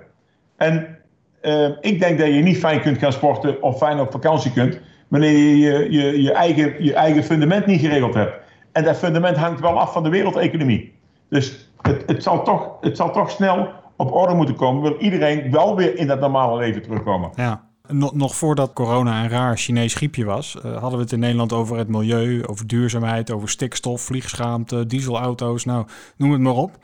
En 0.61 0.97
uh, 1.41 1.69
ik 1.79 1.99
denk 1.99 2.19
dat 2.19 2.27
je 2.27 2.41
niet 2.41 2.57
fijn 2.57 2.81
kunt 2.81 2.97
gaan 2.97 3.11
sporten 3.11 3.61
of 3.61 3.77
fijn 3.77 3.99
op 3.99 4.11
vakantie 4.11 4.51
kunt, 4.51 4.79
wanneer 5.07 5.31
je 5.31 5.89
je, 5.91 6.21
je, 6.21 6.31
eigen, 6.33 6.83
je 6.83 6.93
eigen 6.93 7.23
fundament 7.23 7.65
niet 7.65 7.79
geregeld 7.79 8.13
hebt. 8.13 8.35
En 8.71 8.83
dat 8.83 8.97
fundament 8.97 9.37
hangt 9.37 9.59
wel 9.59 9.79
af 9.79 9.93
van 9.93 10.03
de 10.03 10.09
wereldeconomie. 10.09 10.93
Dus 11.29 11.69
het, 11.81 12.03
het, 12.05 12.23
zal, 12.23 12.43
toch, 12.43 12.69
het 12.81 12.97
zal 12.97 13.11
toch 13.11 13.31
snel 13.31 13.69
op 13.95 14.11
orde 14.13 14.33
moeten 14.33 14.55
komen. 14.55 14.81
Wil 14.81 14.97
iedereen 14.97 15.51
wel 15.51 15.75
weer 15.75 15.97
in 15.97 16.07
dat 16.07 16.19
normale 16.19 16.57
leven 16.57 16.81
terugkomen. 16.81 17.29
Ja. 17.35 17.69
Nog, 18.13 18.35
voordat 18.35 18.73
corona 18.73 19.23
een 19.23 19.29
raar 19.29 19.57
Chinees 19.57 19.93
griepje 19.93 20.25
was, 20.25 20.57
uh, 20.65 20.71
hadden 20.71 20.97
we 20.97 21.03
het 21.03 21.11
in 21.11 21.19
Nederland 21.19 21.53
over 21.53 21.77
het 21.77 21.87
milieu, 21.87 22.47
over 22.47 22.67
duurzaamheid, 22.67 23.31
over 23.31 23.49
stikstof, 23.49 24.01
vliegschaamte, 24.01 24.85
dieselauto's, 24.85 25.65
nou 25.65 25.85
noem 26.17 26.31
het 26.31 26.41
maar 26.41 26.53
op. 26.53 26.77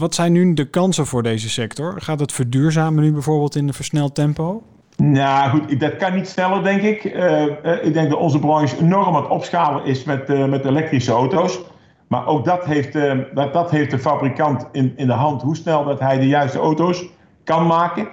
Wat 0.00 0.14
zijn 0.14 0.32
nu 0.32 0.54
de 0.54 0.64
kansen 0.64 1.06
voor 1.06 1.22
deze 1.22 1.48
sector? 1.48 1.94
Gaat 2.00 2.20
het 2.20 2.32
verduurzamen 2.32 3.02
nu 3.02 3.12
bijvoorbeeld 3.12 3.56
in 3.56 3.68
een 3.68 3.74
versneld 3.74 4.14
tempo? 4.14 4.62
Nou 4.96 5.50
goed, 5.50 5.80
dat 5.80 5.96
kan 5.96 6.14
niet 6.14 6.28
sneller, 6.28 6.62
denk 6.62 6.82
ik. 6.82 7.04
Uh, 7.04 7.42
ik 7.82 7.92
denk 7.92 8.10
dat 8.10 8.18
onze 8.18 8.38
branche 8.38 8.76
enorm 8.80 9.14
aan 9.14 9.22
het 9.22 9.30
opschalen 9.30 9.84
is 9.84 10.04
met, 10.04 10.30
uh, 10.30 10.44
met 10.44 10.64
elektrische 10.64 11.12
auto's. 11.12 11.60
Maar 12.06 12.26
ook 12.26 12.44
dat 12.44 12.64
heeft, 12.64 12.92
dat, 13.34 13.52
dat 13.52 13.70
heeft 13.70 13.90
de 13.90 13.98
fabrikant 13.98 14.66
in, 14.72 14.92
in 14.96 15.06
de 15.06 15.12
hand, 15.12 15.42
hoe 15.42 15.56
snel 15.56 15.84
dat 15.84 16.00
hij 16.00 16.18
de 16.18 16.26
juiste 16.26 16.58
auto's 16.58 17.06
kan 17.44 17.66
maken. 17.66 18.08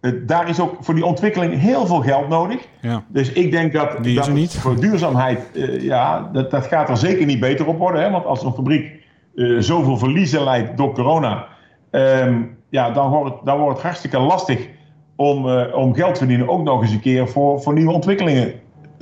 Eh, 0.00 0.12
daar 0.26 0.48
is 0.48 0.60
ook 0.60 0.76
voor 0.80 0.94
die 0.94 1.04
ontwikkeling 1.04 1.60
heel 1.60 1.86
veel 1.86 2.00
geld 2.00 2.28
nodig. 2.28 2.68
Ja. 2.80 3.04
Dus 3.08 3.32
ik 3.32 3.50
denk 3.50 3.72
dat, 3.72 4.04
dat 4.04 4.54
voor 4.54 4.80
duurzaamheid, 4.80 5.40
ja, 5.80 6.30
dat, 6.32 6.50
dat 6.50 6.66
gaat 6.66 6.88
er 6.88 6.96
zeker 6.96 7.26
niet 7.26 7.40
beter 7.40 7.66
op 7.66 7.78
worden. 7.78 8.02
Hè? 8.02 8.10
Want 8.10 8.24
als 8.24 8.42
een 8.42 8.54
fabriek 8.54 8.97
uh, 9.38 9.60
zoveel 9.60 9.96
verliezen 9.96 10.44
leidt 10.44 10.76
door 10.76 10.92
corona, 10.92 11.46
um, 11.90 12.56
ja, 12.70 12.90
dan, 12.90 13.10
wordt 13.10 13.34
het, 13.34 13.44
dan 13.44 13.58
wordt 13.58 13.74
het 13.74 13.82
hartstikke 13.82 14.18
lastig 14.18 14.68
om, 15.16 15.46
uh, 15.46 15.74
om 15.74 15.94
geld 15.94 16.12
te 16.12 16.18
verdienen. 16.18 16.48
Ook 16.48 16.62
nog 16.62 16.82
eens 16.82 16.92
een 16.92 17.00
keer 17.00 17.28
voor, 17.28 17.62
voor 17.62 17.72
nieuwe 17.72 17.92
ontwikkelingen 17.92 18.52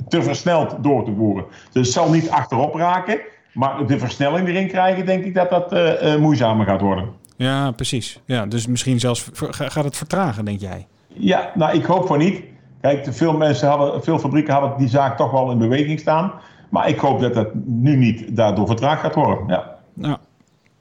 te 0.07 0.21
versneld 0.21 0.75
door 0.81 1.05
te 1.05 1.13
voeren. 1.17 1.45
Dus 1.71 1.85
het 1.85 1.95
zal 1.95 2.09
niet 2.11 2.29
achterop 2.29 2.75
raken, 2.75 3.19
maar 3.53 3.87
de 3.87 3.99
versnelling 3.99 4.47
erin 4.47 4.67
krijgen, 4.67 5.05
denk 5.05 5.23
ik 5.23 5.33
dat 5.33 5.49
dat 5.49 5.71
moeizamer 6.19 6.65
gaat 6.65 6.81
worden. 6.81 7.09
Ja, 7.37 7.71
precies. 7.71 8.21
Ja, 8.25 8.45
dus 8.45 8.67
misschien 8.67 8.99
zelfs 8.99 9.29
gaat 9.49 9.83
het 9.83 9.97
vertragen, 9.97 10.45
denk 10.45 10.59
jij? 10.59 10.87
Ja, 11.07 11.51
nou, 11.55 11.77
ik 11.77 11.85
hoop 11.85 12.07
voor 12.07 12.17
niet. 12.17 12.43
Kijk, 12.81 13.07
veel 13.09 13.33
mensen 13.33 13.67
hadden, 13.67 14.03
veel 14.03 14.19
fabrieken 14.19 14.53
hadden 14.53 14.77
die 14.77 14.87
zaak 14.87 15.17
toch 15.17 15.31
wel 15.31 15.51
in 15.51 15.57
beweging 15.57 15.99
staan. 15.99 16.31
Maar 16.69 16.89
ik 16.89 16.99
hoop 16.99 17.19
dat 17.19 17.33
dat 17.33 17.47
nu 17.65 17.95
niet 17.95 18.35
daardoor 18.35 18.67
vertraagd 18.67 19.01
gaat 19.01 19.15
worden. 19.15 19.47
Ja. 19.47 19.75
Nou, 19.93 20.17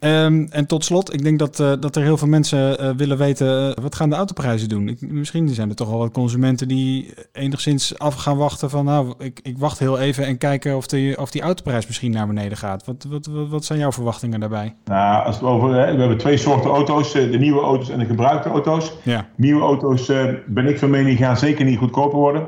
Um, 0.07 0.47
en 0.51 0.67
tot 0.67 0.85
slot, 0.85 1.15
ik 1.15 1.23
denk 1.23 1.39
dat, 1.39 1.61
uh, 1.61 1.73
dat 1.81 1.97
er 1.97 2.03
heel 2.03 2.17
veel 2.17 2.29
mensen 2.29 2.81
uh, 2.81 2.91
willen 2.97 3.19
weten, 3.19 3.69
uh, 3.69 3.83
wat 3.83 3.95
gaan 3.95 4.11
de 4.11 4.17
autoprijzen 4.17 4.69
doen? 4.69 4.89
Ik, 4.89 5.01
misschien 5.01 5.49
zijn 5.49 5.69
er 5.69 5.75
toch 5.75 5.91
al 5.91 5.99
wat 5.99 6.13
consumenten 6.13 6.69
die 6.69 7.15
enigszins 7.33 7.99
af 7.99 8.15
gaan 8.15 8.37
wachten 8.37 8.71
van, 8.71 8.85
nou, 8.85 9.15
ik, 9.19 9.41
ik 9.43 9.59
wacht 9.59 9.79
heel 9.79 9.99
even 9.99 10.27
en 10.27 10.39
kijken 10.39 10.77
of, 10.77 10.87
die, 10.87 11.21
of 11.21 11.31
die 11.31 11.43
autoprijs 11.43 11.87
misschien 11.87 12.13
naar 12.13 12.27
beneden 12.27 12.59
gaat. 12.59 12.85
Wat, 12.85 13.07
wat, 13.09 13.27
wat, 13.27 13.49
wat 13.49 13.65
zijn 13.65 13.79
jouw 13.79 13.93
verwachtingen 13.93 14.41
daarbij? 14.41 14.75
Nou, 14.85 15.27
als 15.27 15.41
we, 15.41 15.47
over, 15.47 15.71
we 15.71 15.77
hebben 15.77 16.19
twee 16.19 16.37
soorten 16.37 16.71
auto's, 16.71 17.13
de 17.13 17.39
nieuwe 17.39 17.61
auto's 17.61 17.91
en 17.91 17.99
de 17.99 18.07
gebruikte 18.07 18.49
auto's. 18.49 18.93
Ja. 19.03 19.29
Nieuwe 19.37 19.63
auto's, 19.63 20.07
ben 20.47 20.67
ik 20.67 20.79
van 20.79 20.91
mening, 20.91 21.19
gaan 21.19 21.37
zeker 21.37 21.65
niet 21.65 21.79
goedkoper 21.79 22.19
worden. 22.19 22.47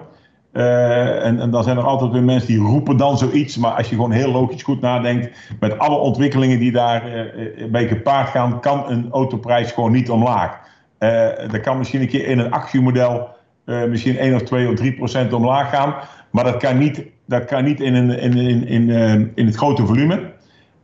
Uh, 0.52 1.24
en, 1.24 1.40
en, 1.40 1.50
dan 1.50 1.62
zijn 1.62 1.76
er 1.76 1.82
altijd 1.84 2.12
weer 2.12 2.22
mensen 2.22 2.48
die 2.48 2.58
roepen 2.58 2.96
dan 2.96 3.18
zoiets. 3.18 3.56
Maar 3.56 3.70
als 3.70 3.88
je 3.88 3.94
gewoon 3.94 4.10
heel 4.10 4.30
logisch 4.30 4.62
goed 4.62 4.80
nadenkt, 4.80 5.38
met 5.60 5.78
alle 5.78 5.96
ontwikkelingen 5.96 6.58
die 6.58 6.72
daarbij 6.72 7.32
uh, 7.56 7.70
bij 7.70 7.88
gepaard 7.88 8.28
gaan, 8.28 8.60
kan 8.60 8.90
een 8.90 9.08
autoprijs 9.10 9.72
gewoon 9.72 9.92
niet 9.92 10.10
omlaag. 10.10 10.58
Uh, 10.98 11.28
dat 11.50 11.60
kan 11.60 11.78
misschien 11.78 12.00
een 12.00 12.08
keer 12.08 12.26
in 12.26 12.38
een 12.38 12.50
actiemodel 12.50 13.36
misschien 13.88 14.18
1 14.18 14.34
of 14.34 14.42
2 14.42 14.68
of 14.68 14.74
3 14.74 14.92
procent 14.92 15.32
omlaag 15.32 15.70
gaan. 15.70 15.94
Maar 16.30 16.44
dat 16.44 16.56
kan 16.56 16.78
niet, 16.78 17.02
dat 17.26 17.44
kan 17.44 17.64
niet 17.64 17.80
in, 17.80 17.94
een, 17.94 18.18
in, 18.18 18.36
in, 18.36 18.66
in, 18.66 19.32
in 19.34 19.46
het 19.46 19.56
grote 19.56 19.86
volume. 19.86 20.32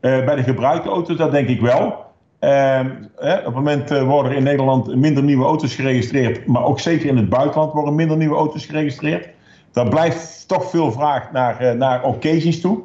bij 0.01 0.35
de 0.35 0.43
gebruikte 0.43 0.89
auto's, 0.89 1.17
dat 1.17 1.33
denk 1.33 1.49
ik 1.49 1.61
wel. 1.61 1.87
op 3.21 3.45
het 3.45 3.55
moment 3.55 3.91
worden 3.91 4.33
er 4.33 4.37
in 4.37 4.43
Nederland 4.43 4.97
minder 4.97 5.23
nieuwe 5.23 5.45
auto's 5.45 5.75
geregistreerd. 5.75 6.47
Maar 6.47 6.65
ook 6.65 6.81
zeker 6.81 7.09
in 7.09 7.17
het 7.17 7.29
buitenland 7.29 7.73
worden 7.73 7.95
minder 7.95 8.17
nieuwe 8.17 8.37
auto's 8.37 8.67
geregistreerd. 8.67 9.29
Dan 9.75 9.89
blijft 9.89 10.49
toch 10.49 10.71
veel 10.71 10.93
vraag 10.93 11.33
naar, 11.33 11.63
uh, 11.63 11.71
naar 11.71 12.03
occasions 12.03 12.61
toe. 12.61 12.83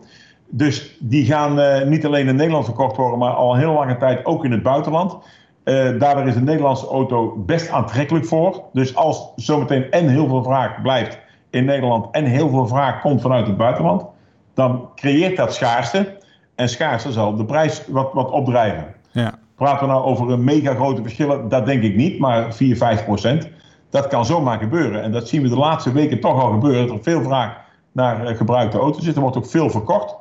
Dus 0.47 0.97
die 0.99 1.25
gaan 1.25 1.60
uh, 1.60 1.82
niet 1.82 2.06
alleen 2.06 2.28
in 2.28 2.36
Nederland 2.36 2.65
verkocht 2.65 2.97
worden, 2.97 3.19
maar 3.19 3.32
al 3.32 3.56
heel 3.56 3.73
lange 3.73 3.97
tijd 3.97 4.25
ook 4.25 4.45
in 4.45 4.52
het 4.52 4.63
buitenland. 4.63 5.13
Uh, 5.13 5.99
daardoor 5.99 6.28
is 6.28 6.36
een 6.36 6.43
Nederlandse 6.43 6.88
auto 6.88 7.43
best 7.45 7.69
aantrekkelijk 7.69 8.25
voor. 8.25 8.63
Dus 8.73 8.95
als 8.95 9.32
zometeen 9.36 9.91
en 9.91 10.08
heel 10.08 10.28
veel 10.28 10.43
vraag 10.43 10.82
blijft 10.82 11.19
in 11.49 11.65
Nederland 11.65 12.08
en 12.12 12.25
heel 12.25 12.49
veel 12.49 12.67
vraag 12.67 13.02
komt 13.02 13.21
vanuit 13.21 13.47
het 13.47 13.58
buitenland, 13.58 14.06
dan 14.54 14.89
creëert 14.95 15.38
dat 15.38 15.54
schaarste. 15.54 16.17
en 16.56 16.69
schaarste 16.69 17.12
zal 17.12 17.36
de 17.36 17.45
prijs 17.45 17.84
wat, 17.88 18.13
wat 18.13 18.32
opdrijven. 18.32 18.86
Ja. 19.12 19.34
Praten 19.56 19.88
we 19.88 19.93
nou 19.93 20.04
over 20.04 20.32
een 20.32 20.43
mega 20.43 20.73
grote 20.73 21.02
verschillen? 21.02 21.49
Dat 21.49 21.65
denk 21.65 21.84
ik 21.84 21.95
niet, 21.95 22.19
maar 22.19 22.54
4, 22.54 22.78
5 22.78 23.06
procent. 23.06 23.49
Dat 23.89 24.08
kan 24.08 24.25
zomaar 24.25 24.60
gebeuren. 24.60 25.04
En 25.04 25.12
dat 25.12 25.28
zien 25.28 25.41
we 25.41 25.49
de 25.49 25.58
laatste 25.58 25.91
weken 25.91 26.19
toch 26.19 26.41
al 26.41 26.52
gebeuren. 26.52 26.88
Dat 26.88 26.97
er 26.97 27.04
veel 27.04 27.23
vraag 27.23 27.58
naar 27.91 28.25
eh, 28.25 28.38
gebruikte 28.38 28.78
auto's 28.78 29.08
is. 29.08 29.15
Er 29.15 29.21
wordt 29.21 29.38
ook 29.38 29.49
veel 29.49 29.69
verkocht. 29.69 30.15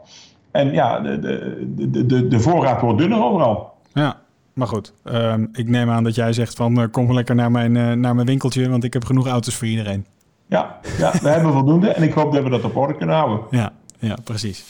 En 0.51 0.73
ja, 0.73 1.01
de, 1.01 1.19
de, 1.19 2.07
de, 2.07 2.29
de 2.29 2.41
voorraad 2.41 2.81
wordt 2.81 2.99
dunner 2.99 3.23
overal. 3.23 3.73
Ja, 3.93 4.17
maar 4.53 4.67
goed. 4.67 4.93
Ehm, 5.05 5.47
ik 5.53 5.69
neem 5.69 5.91
aan 5.91 6.05
dat 6.05 6.15
jij 6.15 6.33
zegt 6.33 6.55
van 6.55 6.81
uh, 6.81 6.85
kom 6.91 7.13
lekker 7.13 7.35
naar 7.35 7.51
mijn, 7.51 7.75
uh, 7.75 7.93
naar 7.93 8.15
mijn 8.15 8.27
winkeltje, 8.27 8.69
want 8.69 8.85
ik 8.85 8.93
heb 8.93 9.05
genoeg 9.05 9.27
auto's 9.27 9.55
voor 9.55 9.67
iedereen. 9.67 10.07
Ja, 10.47 10.79
ja 10.99 11.13
we 11.23 11.29
hebben 11.29 11.53
voldoende 11.61 11.89
en 11.89 12.03
ik 12.03 12.13
hoop 12.13 12.33
dat 12.33 12.43
we 12.43 12.51
dat 12.51 12.65
op 12.65 12.77
orde 12.77 12.97
kunnen 12.97 13.17
houden. 13.17 13.41
Ja, 13.51 13.73
ja 13.99 14.17
precies. 14.25 14.65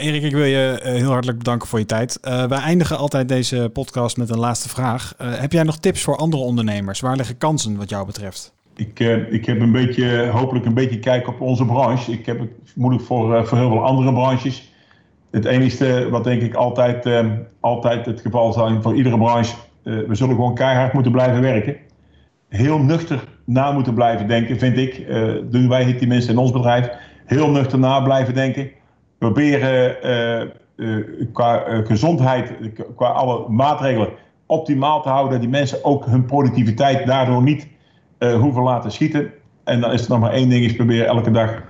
Erik, 0.00 0.22
ik 0.22 0.32
wil 0.32 0.44
je 0.44 0.80
uh, 0.84 0.92
heel 0.92 1.10
hartelijk 1.10 1.38
bedanken 1.38 1.68
voor 1.68 1.78
je 1.78 1.86
tijd. 1.86 2.18
Uh, 2.22 2.44
wij 2.44 2.58
eindigen 2.58 2.98
altijd 2.98 3.28
deze 3.28 3.70
podcast 3.72 4.16
met 4.16 4.30
een 4.30 4.38
laatste 4.38 4.68
vraag. 4.68 5.14
Uh, 5.20 5.34
heb 5.34 5.52
jij 5.52 5.62
nog 5.62 5.78
tips 5.78 6.02
voor 6.02 6.16
andere 6.16 6.42
ondernemers? 6.42 7.00
Waar 7.00 7.16
liggen 7.16 7.38
kansen 7.38 7.76
wat 7.76 7.90
jou 7.90 8.06
betreft? 8.06 8.54
Ik, 8.76 8.98
ik 9.30 9.46
heb 9.46 9.60
een 9.60 9.72
beetje, 9.72 10.28
hopelijk 10.28 10.66
een 10.66 10.74
beetje 10.74 10.98
kijk 10.98 11.28
op 11.28 11.40
onze 11.40 11.64
branche. 11.64 12.12
Ik 12.12 12.26
heb 12.26 12.38
het 12.38 12.50
moeilijk 12.74 13.04
voor, 13.04 13.46
voor 13.46 13.58
heel 13.58 13.68
veel 13.68 13.84
andere 13.84 14.12
branches. 14.12 14.72
Het 15.30 15.44
enige 15.44 16.08
wat 16.10 16.24
denk 16.24 16.42
ik 16.42 16.54
altijd, 16.54 17.08
altijd 17.60 18.06
het 18.06 18.20
geval 18.20 18.52
zijn 18.52 18.82
voor 18.82 18.96
iedere 18.96 19.18
branche. 19.18 19.54
we 19.82 20.14
zullen 20.14 20.34
gewoon 20.34 20.54
keihard 20.54 20.92
moeten 20.92 21.12
blijven 21.12 21.40
werken. 21.40 21.76
Heel 22.48 22.78
nuchter 22.78 23.24
na 23.44 23.72
moeten 23.72 23.94
blijven 23.94 24.28
denken, 24.28 24.58
vind 24.58 24.76
ik. 24.76 25.06
doen 25.50 25.68
wij 25.68 25.84
het 25.84 25.98
tenminste 25.98 26.32
in 26.32 26.38
ons 26.38 26.52
bedrijf. 26.52 26.88
Heel 27.26 27.50
nuchter 27.50 27.78
na 27.78 28.00
blijven 28.00 28.34
denken 28.34 28.70
proberen 29.20 29.96
uh, 30.76 31.04
qua 31.32 31.68
uh, 31.68 31.86
gezondheid, 31.86 32.52
qua 32.96 33.08
alle 33.08 33.48
maatregelen 33.48 34.08
optimaal 34.46 35.02
te 35.02 35.08
houden. 35.08 35.40
Die 35.40 35.48
mensen 35.48 35.84
ook 35.84 36.06
hun 36.06 36.24
productiviteit 36.24 37.06
daardoor 37.06 37.42
niet 37.42 37.66
hoeven 38.18 38.62
laten 38.62 38.92
schieten. 38.92 39.32
En 39.64 39.80
dan 39.80 39.92
is 39.92 40.04
er 40.04 40.10
nog 40.10 40.20
maar 40.20 40.32
één 40.32 40.48
ding, 40.48 40.64
is 40.64 40.76
proberen 40.76 41.06
elke 41.06 41.30
dag 41.30 41.62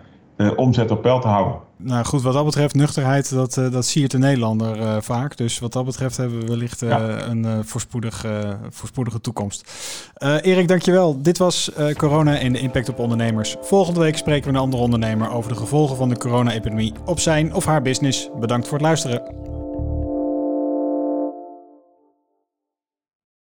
omzet 0.56 0.90
op 0.90 1.02
peil 1.02 1.20
te 1.20 1.28
houden. 1.28 1.60
Nou 1.82 2.04
goed, 2.04 2.22
wat 2.22 2.32
dat 2.32 2.44
betreft, 2.44 2.74
nuchterheid, 2.74 3.30
dat, 3.30 3.56
uh, 3.56 3.70
dat 3.72 3.86
siert 3.86 4.10
de 4.10 4.18
Nederlander 4.18 4.78
uh, 4.78 4.96
vaak. 5.00 5.36
Dus 5.36 5.58
wat 5.58 5.72
dat 5.72 5.84
betreft 5.84 6.16
hebben 6.16 6.40
we 6.40 6.46
wellicht 6.46 6.82
uh, 6.82 6.88
ja. 6.88 7.26
een 7.26 7.64
voorspoedig, 7.64 8.24
voorspoedige 8.70 9.20
toekomst. 9.20 9.72
Erik, 10.18 10.68
dankjewel. 10.68 11.22
Dit 11.22 11.38
was 11.38 11.70
corona 11.96 12.38
en 12.38 12.52
de 12.52 12.60
impact 12.60 12.88
op 12.88 12.98
ondernemers. 12.98 13.56
Volgende 13.60 14.00
week 14.00 14.16
spreken 14.16 14.50
we 14.50 14.56
een 14.56 14.62
andere 14.62 14.82
ondernemer 14.82 15.30
over 15.30 15.52
de 15.52 15.58
gevolgen 15.58 15.96
van 15.96 16.08
de 16.08 16.18
corona-epidemie 16.18 16.92
op 17.04 17.20
zijn 17.20 17.54
of 17.54 17.64
haar 17.64 17.82
business. 17.82 18.28
Bedankt 18.40 18.68
voor 18.68 18.78
het 18.78 18.86
luisteren. 18.86 19.49